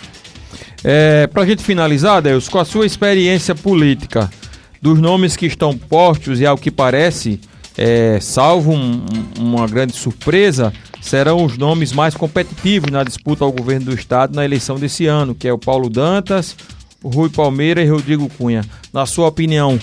É, 0.82 1.26
para 1.26 1.42
a 1.42 1.46
gente 1.46 1.62
finalizar, 1.62 2.22
Deus, 2.22 2.48
com 2.48 2.58
a 2.58 2.64
sua 2.64 2.86
experiência 2.86 3.54
política, 3.54 4.30
dos 4.80 4.98
nomes 4.98 5.36
que 5.36 5.46
estão 5.46 5.76
postos 5.76 6.40
e 6.40 6.46
ao 6.46 6.56
que 6.56 6.70
parece, 6.70 7.38
é, 7.76 8.18
salvo 8.20 8.72
um, 8.72 9.04
uma 9.38 9.66
grande 9.66 9.94
surpresa, 9.94 10.72
serão 11.02 11.44
os 11.44 11.58
nomes 11.58 11.92
mais 11.92 12.14
competitivos 12.14 12.90
na 12.90 13.04
disputa 13.04 13.44
ao 13.44 13.52
governo 13.52 13.86
do 13.86 13.94
estado 13.94 14.34
na 14.34 14.44
eleição 14.44 14.78
desse 14.78 15.06
ano, 15.06 15.34
que 15.34 15.46
é 15.46 15.52
o 15.52 15.58
Paulo 15.58 15.90
Dantas, 15.90 16.56
o 17.02 17.08
Rui 17.08 17.28
Palmeira 17.28 17.82
e 17.82 17.88
Rodrigo 17.88 18.30
Cunha. 18.30 18.64
Na 18.92 19.04
sua 19.04 19.28
opinião, 19.28 19.78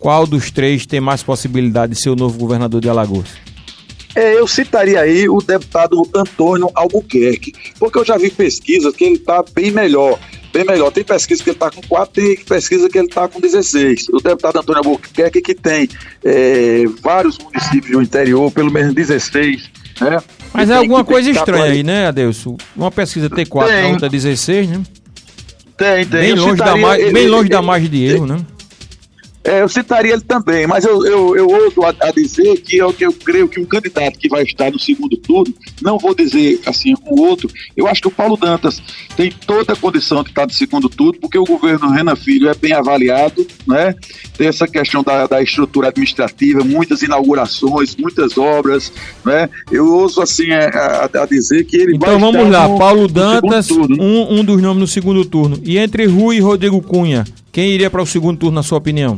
qual 0.00 0.26
dos 0.26 0.50
três 0.50 0.86
tem 0.86 0.98
mais 0.98 1.22
possibilidade 1.22 1.92
de 1.92 2.00
ser 2.00 2.08
o 2.08 2.16
novo 2.16 2.38
governador 2.38 2.80
de 2.80 2.88
Alagoas? 2.88 3.28
É, 4.16 4.38
eu 4.38 4.46
citaria 4.48 5.00
aí 5.00 5.28
o 5.28 5.38
deputado 5.38 6.08
Antônio 6.12 6.68
Albuquerque, 6.74 7.52
porque 7.78 7.98
eu 7.98 8.04
já 8.04 8.16
vi 8.16 8.30
pesquisas 8.30 8.92
que 8.96 9.04
ele 9.04 9.14
está 9.16 9.44
bem 9.54 9.70
melhor. 9.70 10.18
Bem 10.52 10.64
melhor. 10.64 10.90
Tem 10.90 11.04
pesquisa 11.04 11.44
que 11.44 11.50
ele 11.50 11.56
está 11.56 11.70
com 11.70 11.80
4, 11.82 12.12
tem 12.12 12.36
pesquisa 12.36 12.88
que 12.88 12.98
ele 12.98 13.06
está 13.06 13.28
com 13.28 13.40
16. 13.40 14.08
O 14.08 14.18
deputado 14.20 14.58
Antônio 14.58 14.78
Albuquerque, 14.78 15.40
que 15.40 15.54
tem 15.54 15.88
é, 16.24 16.84
vários 17.00 17.38
municípios 17.38 17.92
do 17.92 18.02
interior, 18.02 18.50
pelo 18.50 18.72
menos 18.72 18.92
16, 18.94 19.70
né? 20.00 20.18
Mas 20.52 20.70
é 20.70 20.74
alguma 20.74 21.04
coisa 21.04 21.30
estranha 21.30 21.64
aí, 21.64 21.84
né, 21.84 22.08
Adelso? 22.08 22.56
Uma 22.74 22.90
pesquisa 22.90 23.30
T4, 23.30 23.66
tem. 23.66 23.84
a 23.84 23.88
outra 23.90 24.08
16, 24.08 24.68
né? 24.68 24.82
Tem, 25.76 26.04
tem. 26.04 26.20
Bem 26.20 26.34
longe, 26.34 26.56
da, 26.56 26.98
ele, 26.98 27.12
bem 27.12 27.28
longe 27.28 27.42
ele, 27.44 27.50
da 27.50 27.62
margem 27.62 27.88
de 27.88 28.04
erro, 28.04 28.26
né? 28.26 28.44
É, 29.42 29.62
eu 29.62 29.68
citaria 29.68 30.12
ele 30.12 30.20
também, 30.20 30.66
mas 30.66 30.84
eu, 30.84 31.04
eu, 31.06 31.34
eu 31.34 31.48
ouso 31.48 31.82
a, 31.82 31.94
a, 32.02 32.10
dizer 32.10 32.60
que 32.60 32.76
eu, 32.76 32.92
que 32.92 33.06
eu 33.06 33.12
creio 33.12 33.48
que 33.48 33.58
um 33.58 33.64
candidato 33.64 34.18
que 34.18 34.28
vai 34.28 34.42
estar 34.42 34.70
no 34.70 34.78
segundo 34.78 35.16
turno, 35.16 35.54
não 35.80 35.98
vou 35.98 36.14
dizer 36.14 36.60
assim 36.66 36.94
o 37.06 37.22
outro, 37.22 37.50
eu 37.74 37.86
acho 37.86 38.02
que 38.02 38.08
o 38.08 38.10
Paulo 38.10 38.36
Dantas 38.36 38.82
tem 39.16 39.32
toda 39.46 39.72
a 39.72 39.76
condição 39.76 40.22
de 40.22 40.28
estar 40.28 40.46
no 40.46 40.52
segundo 40.52 40.90
turno, 40.90 41.18
porque 41.18 41.38
o 41.38 41.44
governo 41.44 41.88
Renan 41.88 42.16
Filho 42.16 42.50
é 42.50 42.54
bem 42.54 42.74
avaliado, 42.74 43.46
né? 43.66 43.94
Tem 44.36 44.46
essa 44.46 44.68
questão 44.68 45.02
da, 45.02 45.26
da 45.26 45.42
estrutura 45.42 45.88
administrativa, 45.88 46.62
muitas 46.62 47.00
inaugurações, 47.00 47.96
muitas 47.96 48.36
obras, 48.36 48.92
né? 49.24 49.48
Eu 49.72 49.86
ouso 49.86 50.20
assim 50.20 50.50
é, 50.50 50.66
a, 50.66 51.08
a 51.14 51.26
dizer 51.26 51.64
que 51.64 51.78
ele 51.78 51.96
então, 51.96 52.10
vai 52.10 52.18
vamos 52.18 52.50
lá, 52.50 52.68
no, 52.68 52.78
Paulo 52.78 53.08
Dantas, 53.08 53.70
um, 53.70 54.38
um 54.38 54.44
dos 54.44 54.60
nomes 54.60 54.80
no 54.80 54.86
segundo 54.86 55.24
turno. 55.24 55.58
E 55.64 55.78
entre 55.78 56.04
Rui 56.04 56.36
e 56.36 56.40
Rodrigo 56.40 56.82
Cunha, 56.82 57.24
quem 57.52 57.70
iria 57.70 57.90
para 57.90 58.02
o 58.02 58.06
segundo 58.06 58.38
turno, 58.38 58.54
na 58.54 58.62
sua 58.62 58.78
opinião? 58.78 59.16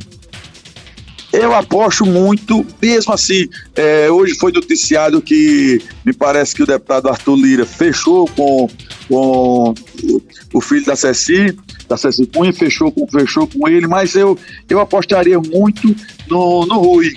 Eu 1.32 1.54
aposto 1.54 2.04
muito, 2.04 2.64
mesmo 2.80 3.12
assim, 3.12 3.48
é, 3.74 4.10
hoje 4.10 4.34
foi 4.34 4.52
noticiado 4.52 5.22
que 5.22 5.80
me 6.04 6.12
parece 6.12 6.54
que 6.54 6.62
o 6.62 6.66
deputado 6.66 7.08
Arthur 7.08 7.36
Lira 7.36 7.64
fechou 7.64 8.28
com, 8.28 8.68
com 9.08 9.74
o 10.52 10.60
filho 10.60 10.84
da 10.84 10.94
Ceci, 10.94 11.56
da 11.88 11.96
Ceci 11.96 12.26
Cunha, 12.26 12.52
fechou 12.52 12.92
com, 12.92 13.06
fechou 13.06 13.46
com 13.46 13.66
ele, 13.66 13.86
mas 13.86 14.14
eu, 14.14 14.38
eu 14.68 14.78
apostaria 14.78 15.38
muito 15.40 15.96
no, 16.28 16.66
no 16.66 16.78
Rui, 16.78 17.14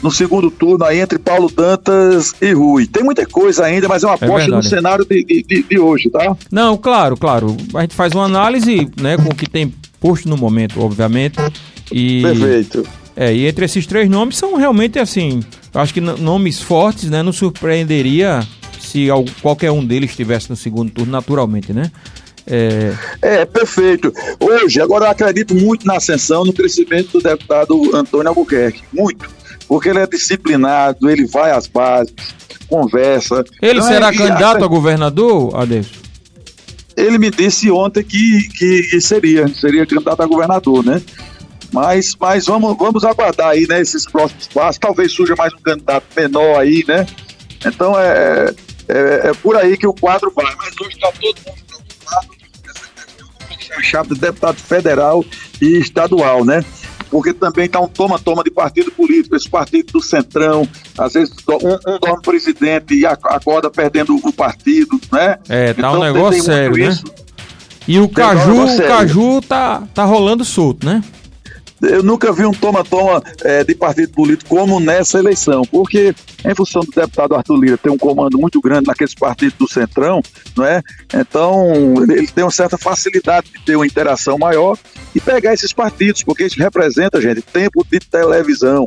no 0.00 0.12
segundo 0.12 0.48
turno 0.48 0.84
aí 0.84 1.00
entre 1.00 1.18
Paulo 1.18 1.50
Dantas 1.50 2.36
e 2.40 2.52
Rui. 2.52 2.86
Tem 2.86 3.02
muita 3.02 3.26
coisa 3.26 3.64
ainda, 3.64 3.88
mas 3.88 4.04
é 4.04 4.06
uma 4.06 4.14
aposta 4.14 4.48
é 4.48 4.54
no 4.54 4.62
cenário 4.62 5.04
de, 5.04 5.24
de, 5.24 5.62
de, 5.64 5.78
hoje, 5.80 6.08
tá? 6.08 6.36
Não, 6.52 6.76
claro, 6.76 7.16
claro. 7.16 7.56
A 7.74 7.80
gente 7.80 7.96
faz 7.96 8.12
uma 8.12 8.26
análise 8.26 8.88
né, 9.00 9.16
com 9.16 9.30
o 9.30 9.34
que 9.34 9.50
tem 9.50 9.74
posto 10.04 10.28
no 10.28 10.36
momento, 10.36 10.82
obviamente. 10.82 11.38
E, 11.90 12.20
Perfeito. 12.20 12.86
É, 13.16 13.32
e 13.32 13.46
entre 13.46 13.64
esses 13.64 13.86
três 13.86 14.06
nomes 14.06 14.36
são 14.36 14.54
realmente 14.54 14.98
assim, 14.98 15.42
acho 15.72 15.94
que 15.94 16.00
nomes 16.00 16.60
fortes, 16.60 17.08
né? 17.08 17.22
Não 17.22 17.32
surpreenderia 17.32 18.46
se 18.78 19.08
qualquer 19.40 19.70
um 19.70 19.82
deles 19.82 20.10
estivesse 20.10 20.50
no 20.50 20.56
segundo 20.56 20.90
turno, 20.90 21.10
naturalmente, 21.10 21.72
né? 21.72 21.90
É... 22.46 22.92
é, 23.22 23.44
perfeito. 23.46 24.12
Hoje, 24.38 24.78
agora 24.78 25.06
eu 25.06 25.10
acredito 25.10 25.54
muito 25.54 25.86
na 25.86 25.96
ascensão, 25.96 26.44
no 26.44 26.52
crescimento 26.52 27.12
do 27.12 27.22
deputado 27.22 27.96
Antônio 27.96 28.28
Albuquerque. 28.28 28.82
Muito. 28.92 29.26
Porque 29.66 29.88
ele 29.88 30.00
é 30.00 30.06
disciplinado, 30.06 31.08
ele 31.08 31.26
vai 31.26 31.52
às 31.52 31.66
bases, 31.66 32.12
conversa. 32.68 33.42
Ele 33.62 33.78
então, 33.78 33.88
será 33.88 34.08
é, 34.08 34.12
candidato 34.12 34.62
a 34.62 34.66
governador, 34.66 35.56
Adeus? 35.56 36.03
Ele 36.96 37.18
me 37.18 37.30
disse 37.30 37.70
ontem 37.70 38.02
que, 38.02 38.48
que 38.48 39.00
seria, 39.00 39.48
seria 39.48 39.86
candidato 39.86 40.22
a 40.22 40.26
governador, 40.26 40.84
né? 40.84 41.02
Mas, 41.72 42.14
mas 42.20 42.46
vamos, 42.46 42.76
vamos 42.78 43.04
aguardar 43.04 43.48
aí, 43.48 43.66
né, 43.66 43.80
esses 43.80 44.06
próximos 44.06 44.46
passos. 44.46 44.78
Talvez 44.78 45.12
surja 45.12 45.34
mais 45.36 45.52
um 45.52 45.58
candidato 45.58 46.06
menor 46.16 46.60
aí, 46.60 46.84
né? 46.86 47.04
Então 47.66 47.98
é, 47.98 48.54
é, 48.88 49.30
é 49.30 49.34
por 49.34 49.56
aí 49.56 49.76
que 49.76 49.86
o 49.86 49.92
quadro 49.92 50.32
vai. 50.34 50.54
Mas 50.56 50.74
hoje 50.80 50.94
está 50.94 51.10
todo 51.10 51.24
mundo 51.24 51.40
preocupado 51.66 52.28
essa 52.68 53.80
questão 53.80 54.02
de 54.02 54.14
deputado 54.14 54.56
federal 54.56 55.24
e 55.60 55.78
estadual, 55.78 56.44
né? 56.44 56.64
Porque 57.14 57.32
também 57.32 57.66
está 57.66 57.78
um 57.78 57.86
toma-toma 57.86 58.42
de 58.42 58.50
partido 58.50 58.90
político, 58.90 59.36
esse 59.36 59.48
partido 59.48 59.92
do 59.92 60.02
Centrão, 60.02 60.68
às 60.98 61.12
vezes 61.12 61.32
um, 61.48 61.92
um 61.94 61.98
dorme 62.00 62.20
presidente 62.22 62.92
e 62.92 63.06
acorda 63.06 63.70
perdendo 63.70 64.16
o 64.16 64.32
partido, 64.32 65.00
né? 65.12 65.38
É, 65.48 65.72
tá 65.72 65.78
então, 65.78 66.00
um 66.00 66.02
negócio 66.02 66.42
sério, 66.42 66.76
né? 66.76 66.98
E 67.86 68.00
o 68.00 68.08
Caju, 68.08 68.64
o 68.64 68.82
Caju 68.88 69.40
tá, 69.42 69.84
tá 69.94 70.02
rolando 70.02 70.44
solto, 70.44 70.84
né? 70.84 71.04
Eu 71.84 72.02
nunca 72.02 72.32
vi 72.32 72.44
um 72.44 72.52
toma-toma 72.52 73.22
é, 73.42 73.64
de 73.64 73.74
partido 73.74 74.12
político 74.12 74.50
como 74.50 74.80
nessa 74.80 75.18
eleição, 75.18 75.62
porque 75.70 76.14
em 76.44 76.54
função 76.54 76.82
do 76.82 76.90
deputado 76.90 77.34
Arthur 77.34 77.56
Lira 77.56 77.78
ter 77.78 77.90
um 77.90 77.98
comando 77.98 78.38
muito 78.38 78.60
grande 78.60 78.86
naqueles 78.86 79.14
partidos 79.14 79.56
do 79.58 79.68
Centrão, 79.68 80.22
não 80.56 80.64
é? 80.64 80.82
Então 81.14 81.94
ele 82.08 82.26
tem 82.26 82.44
uma 82.44 82.50
certa 82.50 82.76
facilidade 82.76 83.50
de 83.50 83.64
ter 83.64 83.76
uma 83.76 83.86
interação 83.86 84.38
maior 84.38 84.76
e 85.14 85.20
pegar 85.20 85.54
esses 85.54 85.72
partidos, 85.72 86.22
porque 86.22 86.44
isso 86.44 86.58
representa, 86.58 87.20
gente, 87.20 87.40
tempo 87.42 87.86
de 87.90 88.00
televisão, 88.00 88.84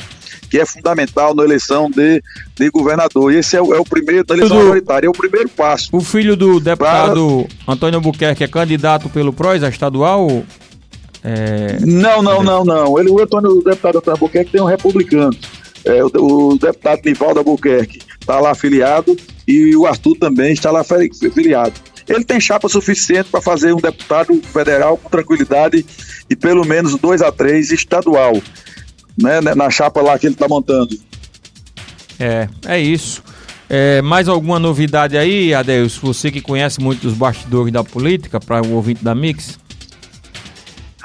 que 0.49 0.59
é 0.59 0.65
fundamental 0.65 1.33
na 1.33 1.43
eleição 1.43 1.89
de, 1.89 2.21
de 2.55 2.69
governador. 2.69 3.33
E 3.33 3.37
esse 3.37 3.55
é 3.55 3.61
o, 3.61 3.73
é 3.73 3.79
o 3.79 3.85
primeiro, 3.85 4.25
na 4.27 4.35
eleição 4.35 4.57
majoritária, 4.57 5.07
é 5.07 5.09
o 5.09 5.13
primeiro 5.13 5.49
passo. 5.49 5.89
O 5.91 6.01
filho 6.01 6.35
do 6.35 6.59
deputado 6.59 7.47
pra... 7.65 7.73
Antônio 7.73 8.01
Buquerque 8.01 8.43
é 8.43 8.47
candidato 8.47 9.09
pelo 9.09 9.33
PROS, 9.33 9.63
a 9.63 9.69
estadual? 9.69 10.43
É... 11.23 11.77
Não, 11.81 12.21
não, 12.21 12.43
não, 12.43 12.63
não. 12.63 12.99
Ele, 12.99 13.09
o 13.09 13.21
Antônio, 13.21 13.51
o 13.51 13.63
deputado 13.63 13.97
Antônio 13.97 14.19
Buquerque 14.19 14.51
tem 14.51 14.61
um 14.61 14.65
republicano. 14.65 15.35
É, 15.85 16.03
o, 16.03 16.09
o 16.51 16.57
deputado 16.57 17.01
Nivaldo 17.05 17.39
Albuquerque 17.39 18.01
está 18.19 18.39
lá 18.39 18.51
afiliado 18.51 19.15
e 19.47 19.75
o 19.75 19.85
Arthur 19.85 20.17
também 20.17 20.51
está 20.53 20.69
lá 20.69 20.81
afiliado. 20.81 21.73
Ele 22.07 22.23
tem 22.23 22.39
chapa 22.39 22.69
suficiente 22.69 23.29
para 23.29 23.41
fazer 23.41 23.73
um 23.73 23.77
deputado 23.77 24.41
federal 24.41 24.97
com 24.97 25.09
tranquilidade 25.09 25.85
e 26.29 26.35
pelo 26.35 26.65
menos 26.65 26.95
2 26.95 27.21
a 27.21 27.31
3 27.31 27.71
estadual 27.71 28.41
né, 29.17 29.41
né, 29.41 29.55
na 29.55 29.69
chapa 29.69 30.01
lá 30.01 30.17
que 30.17 30.27
ele 30.27 30.35
está 30.35 30.47
montando. 30.47 30.97
É, 32.19 32.47
é 32.65 32.79
isso. 32.79 33.23
É, 33.69 34.01
mais 34.01 34.29
alguma 34.29 34.59
novidade 34.59 35.17
aí, 35.17 35.53
Adeus? 35.53 35.97
Você 35.97 36.31
que 36.31 36.39
conhece 36.39 36.79
muito 36.79 37.01
dos 37.01 37.13
bastidores 37.13 37.73
da 37.73 37.83
política, 37.83 38.39
para 38.39 38.65
o 38.65 38.73
ouvinte 38.73 39.03
da 39.03 39.13
Mix? 39.13 39.59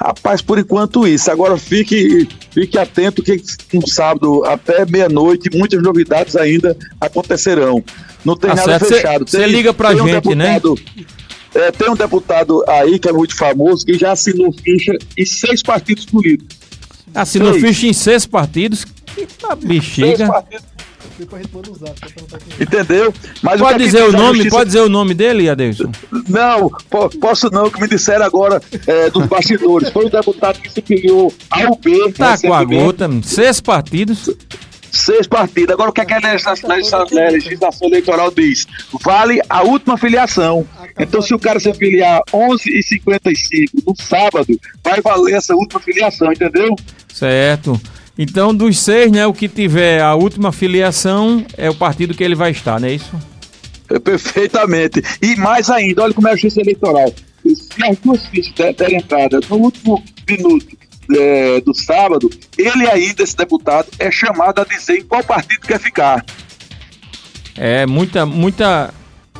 Rapaz, 0.03 0.41
por 0.41 0.59
enquanto 0.59 1.07
isso. 1.07 1.31
Agora 1.31 1.57
fique, 1.57 2.27
fique 2.51 2.77
atento 2.77 3.23
que 3.23 3.41
no 3.71 3.87
sábado 3.87 4.43
até 4.43 4.85
meia-noite 4.85 5.49
muitas 5.55 5.81
novidades 5.81 6.35
ainda 6.35 6.75
acontecerão. 6.99 7.81
Não 8.25 8.35
tem 8.35 8.49
tá 8.49 8.57
nada 8.57 8.79
certo. 8.79 8.93
fechado. 8.93 9.29
Você 9.29 9.47
liga 9.47 9.73
pra 9.73 9.91
gente, 9.91 10.01
um 10.01 10.05
né? 10.05 10.13
deputado, 10.19 10.75
né? 10.75 11.05
É, 11.55 11.71
tem 11.71 11.89
um 11.89 11.95
deputado 11.95 12.65
aí 12.67 12.99
que 12.99 13.07
é 13.07 13.13
muito 13.13 13.33
famoso 13.37 13.85
que 13.85 13.97
já 13.97 14.11
assinou 14.11 14.51
ficha 14.51 14.97
em 15.17 15.25
seis 15.25 15.63
partidos 15.63 16.05
políticos. 16.05 16.57
Assinou 17.15 17.53
ficha 17.53 17.87
em 17.87 17.93
seis 17.93 18.25
partidos. 18.25 18.85
Que 19.15 19.25
tá 19.25 19.55
bexiga. 19.55 20.27
Entendeu? 22.59 23.13
Mas 23.41 23.59
pode 23.59 23.75
o 23.75 23.85
dizer 23.85 24.03
o 24.03 24.11
nome, 24.11 24.35
justiça... 24.35 24.55
pode 24.55 24.65
dizer 24.67 24.81
o 24.81 24.89
nome 24.89 25.13
dele, 25.13 25.49
Adeilson? 25.49 25.91
Não, 26.27 26.69
posso 27.19 27.49
não, 27.49 27.69
que 27.69 27.81
me 27.81 27.87
disseram 27.87 28.25
agora 28.25 28.61
é, 28.87 29.09
dos 29.09 29.25
bastidores. 29.25 29.89
Foi 29.89 30.05
o 30.05 30.09
deputado 30.09 30.59
que 30.59 30.71
se 30.71 30.81
filiou 30.81 31.33
ao 31.49 31.75
B. 31.75 32.11
Tá 32.13 32.37
com 32.37 32.53
a 32.53 32.63
gota, 32.63 33.09
seis 33.23 33.59
partidos. 33.61 34.29
Seis 34.91 35.25
partidos. 35.25 35.73
Agora 35.73 35.89
o 35.89 35.93
que, 35.93 36.01
é 36.01 36.05
que 36.05 36.13
a 36.13 36.19
legislação, 36.19 36.69
a 36.69 37.31
legislação 37.31 37.87
eleitoral 37.87 38.31
diz? 38.31 38.67
Vale 39.01 39.41
a 39.49 39.63
última 39.63 39.97
filiação. 39.97 40.67
Então, 40.99 41.19
se 41.21 41.33
o 41.33 41.39
cara 41.39 41.59
se 41.59 41.69
afiliar 41.69 42.21
11h55 42.31 43.69
no 43.87 43.95
sábado, 43.99 44.59
vai 44.83 45.01
valer 45.01 45.33
essa 45.33 45.55
última 45.55 45.79
filiação, 45.79 46.31
entendeu? 46.31 46.75
Certo. 47.11 47.81
Então, 48.17 48.53
dos 48.53 48.79
seis, 48.79 49.11
né, 49.11 49.25
o 49.25 49.33
que 49.33 49.47
tiver 49.47 50.01
a 50.01 50.13
última 50.13 50.51
filiação 50.51 51.45
é 51.57 51.69
o 51.69 51.75
partido 51.75 52.13
que 52.13 52.23
ele 52.23 52.35
vai 52.35 52.51
estar, 52.51 52.79
não 52.79 52.87
é 52.87 52.93
isso? 52.93 53.11
É, 53.89 53.99
perfeitamente. 53.99 55.01
E 55.21 55.35
mais 55.35 55.69
ainda, 55.69 56.03
olha 56.03 56.13
como 56.13 56.27
é 56.27 56.31
a 56.31 56.35
justiça 56.35 56.61
eleitoral. 56.61 57.13
Se 57.43 57.83
as 57.83 57.97
duas 57.97 58.25
fichas 58.27 58.75
derem 58.75 58.97
entrada 58.97 59.39
no 59.49 59.57
último 59.57 60.03
minuto 60.29 60.77
é, 61.15 61.59
do 61.61 61.73
sábado, 61.73 62.29
ele 62.57 62.87
ainda, 62.89 63.23
esse 63.23 63.35
deputado, 63.35 63.87
é 63.99 64.09
chamado 64.11 64.61
a 64.61 64.63
dizer 64.63 64.99
em 64.99 65.03
qual 65.03 65.23
partido 65.23 65.61
quer 65.61 65.79
ficar. 65.79 66.23
É, 67.57 67.85
muita, 67.85 68.25
muita 68.25 68.93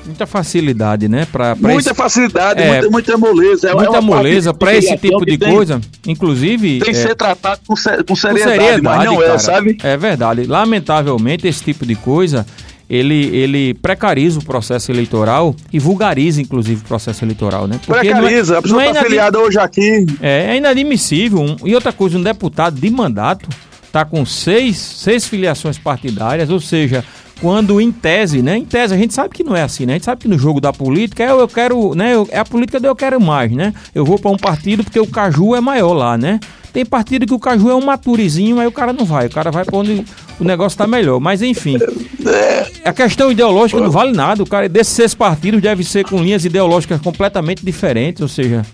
muita 0.05 0.25
facilidade, 0.25 1.07
né? 1.07 1.27
Pra, 1.31 1.55
pra 1.55 1.73
muita 1.73 1.89
esse... 1.89 1.97
facilidade, 1.97 2.61
é, 2.61 2.71
muita, 2.71 2.89
muita 2.89 3.17
moleza. 3.17 3.69
É 3.69 3.73
muita 3.73 3.97
é 3.97 4.01
moleza 4.01 4.53
para 4.53 4.75
esse 4.75 4.97
tipo 4.97 5.25
de 5.25 5.37
tem, 5.37 5.53
coisa. 5.53 5.81
Inclusive. 6.05 6.79
Tem 6.79 6.93
que 6.93 6.99
é, 6.99 7.01
ser 7.01 7.15
tratado 7.15 7.61
com, 7.65 7.73
com, 7.73 7.75
seriedade, 7.75 8.07
com 8.07 8.15
seriedade, 8.15 8.81
mas 8.81 9.05
não 9.05 9.21
é, 9.21 9.25
cara, 9.25 9.35
é, 9.35 9.37
sabe? 9.37 9.77
É 9.83 9.97
verdade. 9.97 10.45
Lamentavelmente, 10.45 11.47
esse 11.47 11.63
tipo 11.63 11.85
de 11.85 11.95
coisa. 11.95 12.45
Ele, 12.89 13.35
ele 13.35 13.73
precariza 13.75 14.39
o 14.39 14.43
processo 14.43 14.91
eleitoral 14.91 15.55
e 15.71 15.79
vulgariza, 15.79 16.41
inclusive, 16.41 16.81
o 16.81 16.87
processo 16.87 17.23
eleitoral, 17.23 17.65
né? 17.65 17.79
Porque 17.83 18.09
precariza, 18.09 18.55
é, 18.55 18.57
a 18.57 18.61
pessoa 18.61 18.85
está 18.85 18.99
é 18.99 19.01
afiliada 19.01 19.39
hoje 19.39 19.57
aqui. 19.57 20.05
É, 20.21 20.51
é 20.51 20.57
inadmissível. 20.57 21.39
Um, 21.39 21.55
e 21.63 21.73
outra 21.73 21.91
coisa, 21.93 22.17
um 22.17 22.21
deputado 22.21 22.79
de 22.79 22.89
mandato 22.91 23.49
está 23.93 24.03
com 24.03 24.23
seis, 24.25 24.77
seis 24.77 25.25
filiações 25.25 25.77
partidárias, 25.77 26.49
ou 26.49 26.59
seja, 26.59 27.03
quando 27.43 27.81
em 27.81 27.91
tese, 27.91 28.41
né? 28.41 28.57
Em 28.57 28.63
tese 28.63 28.93
a 28.93 28.97
gente 28.97 29.13
sabe 29.13 29.35
que 29.35 29.43
não 29.43 29.53
é 29.53 29.63
assim, 29.63 29.85
né? 29.85 29.91
A 29.91 29.95
gente 29.97 30.05
sabe 30.05 30.21
que 30.21 30.29
no 30.29 30.39
jogo 30.39 30.61
da 30.61 30.71
política 30.71 31.21
é 31.21 31.29
eu 31.29 31.45
quero, 31.45 31.93
né? 31.93 32.13
É 32.29 32.39
a 32.39 32.45
política 32.45 32.79
do 32.79 32.87
eu 32.87 32.95
quero 32.95 33.19
mais, 33.19 33.51
né? 33.51 33.73
Eu 33.93 34.05
vou 34.05 34.17
para 34.17 34.31
um 34.31 34.37
partido 34.37 34.81
porque 34.81 34.97
o 34.97 35.05
caju 35.05 35.53
é 35.53 35.59
maior 35.59 35.91
lá, 35.91 36.17
né? 36.17 36.39
Tem 36.71 36.85
partido 36.85 37.27
que 37.27 37.33
o 37.33 37.39
caju 37.39 37.69
é 37.69 37.75
um 37.75 37.83
maturizinho, 37.83 38.61
aí 38.61 38.65
o 38.65 38.71
cara 38.71 38.93
não 38.93 39.03
vai. 39.03 39.27
O 39.27 39.29
cara 39.29 39.51
vai 39.51 39.65
para 39.65 39.77
onde 39.77 40.05
o 40.39 40.43
negócio 40.45 40.77
tá 40.77 40.87
melhor. 40.87 41.19
Mas 41.19 41.41
enfim, 41.41 41.77
a 42.85 42.93
questão 42.93 43.29
ideológica 43.29 43.81
não 43.81 43.91
vale 43.91 44.13
nada. 44.13 44.41
O 44.41 44.47
cara 44.47 44.69
desses 44.69 44.93
seis 44.93 45.13
partidos 45.13 45.61
deve 45.61 45.83
ser 45.83 46.05
com 46.05 46.23
linhas 46.23 46.45
ideológicas 46.45 47.01
completamente 47.01 47.65
diferentes, 47.65 48.21
ou 48.21 48.29
seja, 48.29 48.65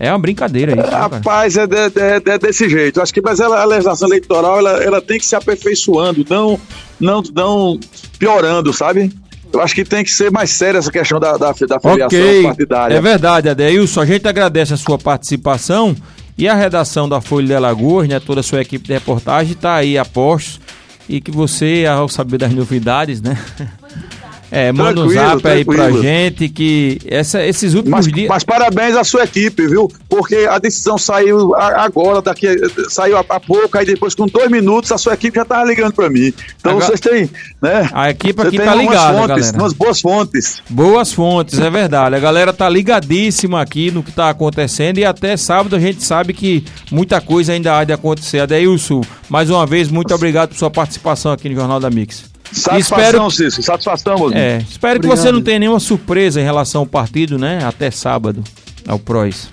é 0.00 0.10
uma 0.10 0.18
brincadeira 0.18 0.72
isso. 0.72 0.90
Né, 0.90 0.96
Rapaz, 0.96 1.58
é, 1.58 1.64
é, 1.64 2.38
desse 2.38 2.70
jeito. 2.70 3.02
Acho 3.02 3.12
que 3.12 3.20
mas 3.20 3.38
ela, 3.38 3.60
a 3.60 3.64
legislação 3.66 4.08
eleitoral 4.08 4.58
ela, 4.58 4.82
ela 4.82 5.00
tem 5.02 5.18
que 5.18 5.26
se 5.26 5.36
aperfeiçoando, 5.36 6.24
não, 6.28 6.58
não, 6.98 7.22
não 7.34 7.78
piorando, 8.18 8.72
sabe? 8.72 9.12
Eu 9.52 9.60
acho 9.60 9.74
que 9.74 9.84
tem 9.84 10.02
que 10.02 10.10
ser 10.10 10.30
mais 10.30 10.50
séria 10.50 10.78
essa 10.78 10.90
questão 10.90 11.20
da, 11.20 11.32
da, 11.32 11.52
da 11.52 11.54
filiação 11.54 12.06
okay. 12.06 12.42
partidária. 12.44 12.94
É 12.94 13.00
verdade, 13.00 13.50
Adeilson. 13.50 14.00
A 14.00 14.06
gente 14.06 14.26
agradece 14.26 14.72
a 14.72 14.76
sua 14.78 14.96
participação 14.96 15.94
e 16.38 16.48
a 16.48 16.54
redação 16.54 17.06
da 17.06 17.20
Folha 17.20 17.48
de 17.48 17.54
Alagoas, 17.54 18.08
né, 18.08 18.18
toda 18.18 18.40
a 18.40 18.42
sua 18.42 18.62
equipe 18.62 18.86
de 18.86 18.94
reportagem 18.94 19.52
está 19.52 19.74
aí 19.74 19.98
a 19.98 20.04
postos 20.06 20.60
e 21.06 21.20
que 21.20 21.30
você, 21.30 21.84
ao 21.86 22.08
saber 22.08 22.38
das 22.38 22.54
novidades, 22.54 23.20
né, 23.20 23.36
É, 24.50 24.72
manda 24.72 25.00
um 25.00 25.08
zap 25.08 25.46
aí 25.46 25.64
pra 25.64 25.90
gente 25.92 26.48
que 26.48 26.98
essa, 27.06 27.44
esses 27.44 27.74
últimos 27.74 28.06
mas, 28.06 28.12
dias. 28.12 28.28
Mas 28.28 28.44
parabéns 28.44 28.96
à 28.96 29.04
sua 29.04 29.24
equipe, 29.24 29.66
viu? 29.68 29.90
Porque 30.08 30.48
a 30.50 30.58
decisão 30.58 30.98
saiu 30.98 31.54
agora, 31.54 32.20
daqui, 32.20 32.48
saiu 32.88 33.16
há 33.16 33.40
pouco, 33.40 33.78
aí 33.78 33.86
depois 33.86 34.14
com 34.14 34.26
dois 34.26 34.50
minutos 34.50 34.90
a 34.90 34.98
sua 34.98 35.14
equipe 35.14 35.36
já 35.36 35.44
tava 35.44 35.64
ligando 35.64 35.92
pra 35.92 36.10
mim. 36.10 36.32
Então 36.58 36.72
agora, 36.72 36.86
vocês 36.86 37.00
têm, 37.00 37.30
né? 37.62 37.88
A 37.92 38.10
equipe 38.10 38.42
aqui 38.42 38.58
tá 38.58 38.74
ligada, 38.74 39.18
fontes, 39.18 39.28
galera. 39.28 39.58
Umas 39.58 39.72
boas 39.72 40.00
fontes. 40.00 40.62
Boas 40.68 41.12
fontes, 41.12 41.58
é 41.58 41.70
verdade. 41.70 42.16
A 42.16 42.20
galera 42.20 42.52
tá 42.52 42.68
ligadíssima 42.68 43.60
aqui 43.60 43.90
no 43.90 44.02
que 44.02 44.10
tá 44.10 44.30
acontecendo 44.30 44.98
e 44.98 45.04
até 45.04 45.36
sábado 45.36 45.76
a 45.76 45.78
gente 45.78 46.02
sabe 46.02 46.32
que 46.32 46.64
muita 46.90 47.20
coisa 47.20 47.52
ainda 47.52 47.78
há 47.78 47.84
de 47.84 47.92
acontecer. 47.92 48.40
Adeilson, 48.40 49.02
mais 49.28 49.48
uma 49.48 49.64
vez, 49.64 49.88
muito 49.88 50.12
obrigado 50.14 50.48
por 50.48 50.58
sua 50.58 50.70
participação 50.70 51.30
aqui 51.32 51.48
no 51.48 51.54
Jornal 51.54 51.78
da 51.78 51.90
Mix. 51.90 52.29
Satisfação, 52.52 52.98
espero, 52.98 53.30
Cícero, 53.30 53.62
satisfação, 53.62 54.14
Osmar. 54.14 54.38
É, 54.38 54.58
espero 54.58 54.96
Obrigado. 54.96 55.16
que 55.16 55.22
você 55.22 55.32
não 55.32 55.40
tenha 55.42 55.58
nenhuma 55.58 55.80
surpresa 55.80 56.40
em 56.40 56.44
relação 56.44 56.82
ao 56.82 56.86
partido, 56.86 57.38
né? 57.38 57.60
Até 57.64 57.90
sábado, 57.90 58.42
ao 58.86 58.98
PROS. 58.98 59.48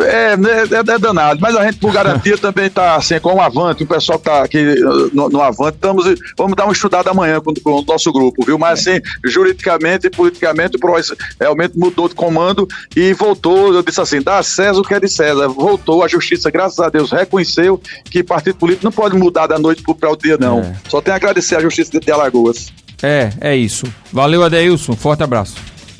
É, 0.00 0.32
é, 0.32 0.94
é, 0.94 0.98
danado, 0.98 1.40
mas 1.40 1.54
a 1.56 1.64
gente, 1.64 1.78
por 1.78 1.92
garantia, 1.92 2.36
também 2.38 2.66
está 2.66 2.96
assim, 2.96 3.18
com 3.18 3.34
o 3.34 3.40
Avante, 3.40 3.84
o 3.84 3.86
pessoal 3.86 4.18
que 4.18 4.28
está 4.28 4.42
aqui 4.42 4.74
no, 5.12 5.28
no, 5.28 5.40
Avante, 5.40 5.76
estamos, 5.76 6.04
vamos 6.36 6.56
dar 6.56 6.64
uma 6.64 6.72
estudada 6.72 7.10
amanhã 7.10 7.40
com, 7.40 7.52
com, 7.54 7.80
o 7.80 7.82
nosso 7.82 8.12
grupo, 8.12 8.44
viu? 8.44 8.58
Mas 8.58 8.80
assim, 8.80 9.00
juridicamente 9.24 10.06
e 10.06 10.10
politicamente, 10.10 10.76
o 10.76 10.80
PROS 10.80 11.14
realmente 11.40 11.78
mudou 11.78 12.08
de 12.08 12.14
comando 12.14 12.68
e 12.96 13.12
voltou, 13.12 13.74
eu 13.74 13.82
disse 13.82 14.00
assim, 14.00 14.20
dá 14.20 14.42
César 14.42 14.80
o 14.80 14.84
que 14.84 14.94
é 14.94 15.00
de 15.00 15.08
César, 15.08 15.48
voltou, 15.48 16.02
a 16.02 16.08
justiça, 16.08 16.50
graças 16.50 16.78
a 16.78 16.88
Deus, 16.88 17.10
reconheceu 17.10 17.80
que 18.10 18.22
partido 18.22 18.56
político 18.56 18.84
não 18.84 18.92
pode 18.92 19.16
mudar 19.16 19.46
da 19.46 19.58
noite 19.58 19.82
para 19.82 20.10
o 20.10 20.16
dia, 20.16 20.36
não. 20.38 20.60
É. 20.60 20.74
Só 20.88 21.00
tem 21.00 21.12
a 21.12 21.16
agradecer 21.16 21.56
a 21.56 21.60
justiça 21.60 21.98
de 21.98 22.10
Alagoas. 22.10 22.72
É, 23.02 23.30
é 23.40 23.56
isso. 23.56 23.84
Valeu, 24.12 24.44
Adeilson. 24.44 24.94
Forte 24.94 25.22
abraço. 25.22 25.56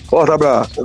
Forte 0.09 0.31
abraço. 0.31 0.83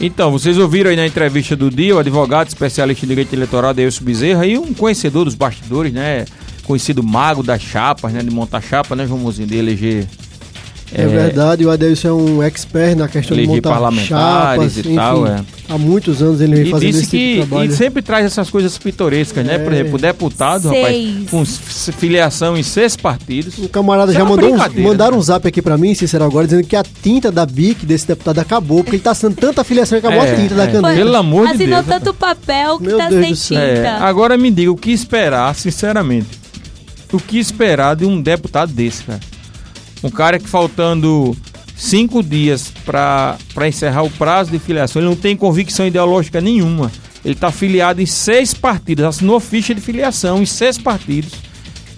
Então, 0.00 0.30
vocês 0.32 0.56
ouviram 0.56 0.88
aí 0.88 0.96
na 0.96 1.06
entrevista 1.06 1.54
do 1.54 1.70
dia 1.70 1.94
o 1.94 1.98
advogado 1.98 2.48
especialista 2.48 3.04
em 3.04 3.08
direito 3.08 3.34
eleitoral 3.34 3.74
Deilson 3.74 4.02
Bezerra 4.02 4.46
e 4.46 4.56
um 4.56 4.72
conhecedor 4.72 5.26
dos 5.26 5.34
bastidores, 5.34 5.92
né? 5.92 6.24
Conhecido 6.64 7.02
mago 7.02 7.42
das 7.42 7.60
chapas, 7.60 8.10
né? 8.10 8.20
De 8.22 8.30
montar 8.30 8.62
chapa, 8.62 8.96
né, 8.96 9.06
João 9.06 9.18
Mozinho? 9.18 9.46
De 9.46 9.56
eleger 9.56 10.06
É, 10.92 11.02
é 11.02 11.06
verdade, 11.06 11.66
o 11.66 11.70
Adeilson 11.70 12.08
é 12.08 12.12
um 12.12 12.42
expert 12.42 12.96
na 12.96 13.08
questão 13.08 13.36
de 13.36 13.46
montar 13.46 13.70
parlamentares 13.70 14.08
chapas, 14.08 14.76
e 14.76 14.80
enfim, 14.80 14.94
tal, 14.94 15.26
é. 15.26 15.44
Há 15.70 15.78
muitos 15.78 16.20
anos 16.20 16.40
ele 16.40 16.56
vem 16.56 16.66
e 16.66 16.70
fazendo 16.72 16.88
esse 16.88 17.06
que, 17.06 17.06
tipo 17.06 17.42
de 17.42 17.46
trabalho. 17.46 17.70
E 17.70 17.76
sempre 17.76 18.02
traz 18.02 18.26
essas 18.26 18.50
coisas 18.50 18.76
pitorescas, 18.76 19.46
né? 19.46 19.56
Por 19.56 19.72
é. 19.72 19.76
exemplo, 19.76 19.94
o 19.94 19.98
deputado, 19.98 20.68
Seis. 20.68 21.14
rapaz, 21.26 21.28
com 21.30 21.92
filiação 21.92 22.58
em 22.58 22.62
seis 22.64 22.96
partidos. 22.96 23.56
O 23.56 23.68
camarada 23.68 24.12
já 24.12 24.18
é 24.18 24.24
mandou 24.24 24.52
um, 24.52 24.82
mandaram 24.82 25.16
um 25.16 25.22
zap 25.22 25.46
aqui 25.46 25.62
pra 25.62 25.78
mim, 25.78 25.94
Cícero, 25.94 26.24
agora, 26.24 26.44
dizendo 26.44 26.66
que 26.66 26.74
a 26.74 26.82
tinta 26.82 27.30
da 27.30 27.46
BIC 27.46 27.86
desse 27.86 28.08
deputado 28.08 28.40
acabou, 28.40 28.82
porque 28.82 28.96
ele 28.96 29.02
tá 29.02 29.14
sendo 29.14 29.36
tanta 29.36 29.62
filiação 29.62 30.00
que 30.00 30.04
acabou 30.04 30.26
é, 30.26 30.32
a 30.32 30.36
tinta 30.36 30.56
da 30.56 30.66
caneta. 30.66 30.92
Pelo 30.92 31.16
amor 31.16 31.46
de 31.52 31.58
Deus. 31.58 31.72
Assinou 31.72 32.00
tanto 32.00 32.14
papel 32.14 32.78
que 32.78 32.86
Meu 32.86 32.98
tá 32.98 33.08
Deus 33.08 33.38
sem 33.38 33.56
tinta. 33.56 33.98
agora 34.00 34.36
me 34.36 34.50
diga, 34.50 34.72
o 34.72 34.76
que 34.76 34.90
esperar, 34.90 35.54
sinceramente? 35.54 36.40
O 37.12 37.20
que 37.20 37.38
esperar 37.38 37.94
de 37.94 38.04
um 38.04 38.20
deputado 38.20 38.72
desse, 38.72 39.04
cara? 39.04 39.20
Um 40.02 40.10
cara 40.10 40.36
que 40.36 40.48
faltando 40.48 41.36
cinco 41.80 42.22
dias 42.22 42.70
para 42.84 43.38
encerrar 43.66 44.02
o 44.02 44.10
prazo 44.10 44.50
de 44.50 44.58
filiação, 44.58 45.00
ele 45.00 45.08
não 45.08 45.16
tem 45.16 45.34
convicção 45.34 45.86
ideológica 45.86 46.40
nenhuma. 46.40 46.92
Ele 47.24 47.34
está 47.34 47.50
filiado 47.50 48.00
em 48.02 48.06
seis 48.06 48.52
partidos, 48.52 49.04
assinou 49.04 49.40
ficha 49.40 49.74
de 49.74 49.80
filiação 49.80 50.42
em 50.42 50.46
seis 50.46 50.76
partidos. 50.76 51.32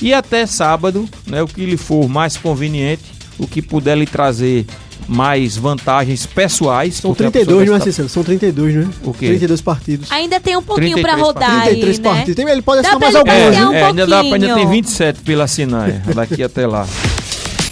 E 0.00 0.14
até 0.14 0.46
sábado, 0.46 1.08
né, 1.26 1.42
o 1.42 1.46
que 1.46 1.64
lhe 1.64 1.76
for 1.76 2.08
mais 2.08 2.36
conveniente, 2.36 3.02
o 3.38 3.46
que 3.46 3.60
puder 3.60 3.96
lhe 3.96 4.06
trazer 4.06 4.66
mais 5.08 5.56
vantagens 5.56 6.26
pessoais. 6.26 6.94
São 6.94 7.14
32, 7.14 7.68
não 7.68 7.76
é, 7.76 7.80
Cícero? 7.80 8.08
São 8.08 8.22
32, 8.22 8.74
não 8.74 8.82
é? 8.82 8.86
O 9.04 9.12
quê? 9.12 9.26
32 9.26 9.60
partidos. 9.60 10.12
Ainda 10.12 10.40
tem 10.40 10.56
um 10.56 10.62
pouquinho 10.62 11.00
para 11.00 11.16
rodar 11.16 11.64
33 11.64 11.96
aí, 11.98 12.02
né? 12.02 12.10
partidos. 12.10 12.36
Tem, 12.36 12.48
ele 12.48 12.62
pode 12.62 12.80
assinar 12.80 13.00
mais 13.00 13.14
alguns. 13.14 13.32
É, 13.32 13.66
um 13.66 13.72
é, 13.72 13.84
ainda, 13.84 14.06
dá, 14.06 14.20
ainda 14.20 14.54
tem 14.54 14.68
27 14.68 15.20
pela 15.22 15.44
assinar, 15.44 15.90
daqui 16.14 16.42
até 16.42 16.66
lá. 16.66 16.86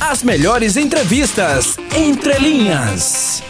As 0.01 0.23
melhores 0.23 0.79
entrevistas 0.79 1.77
entre 1.95 2.39
linhas. 2.39 3.50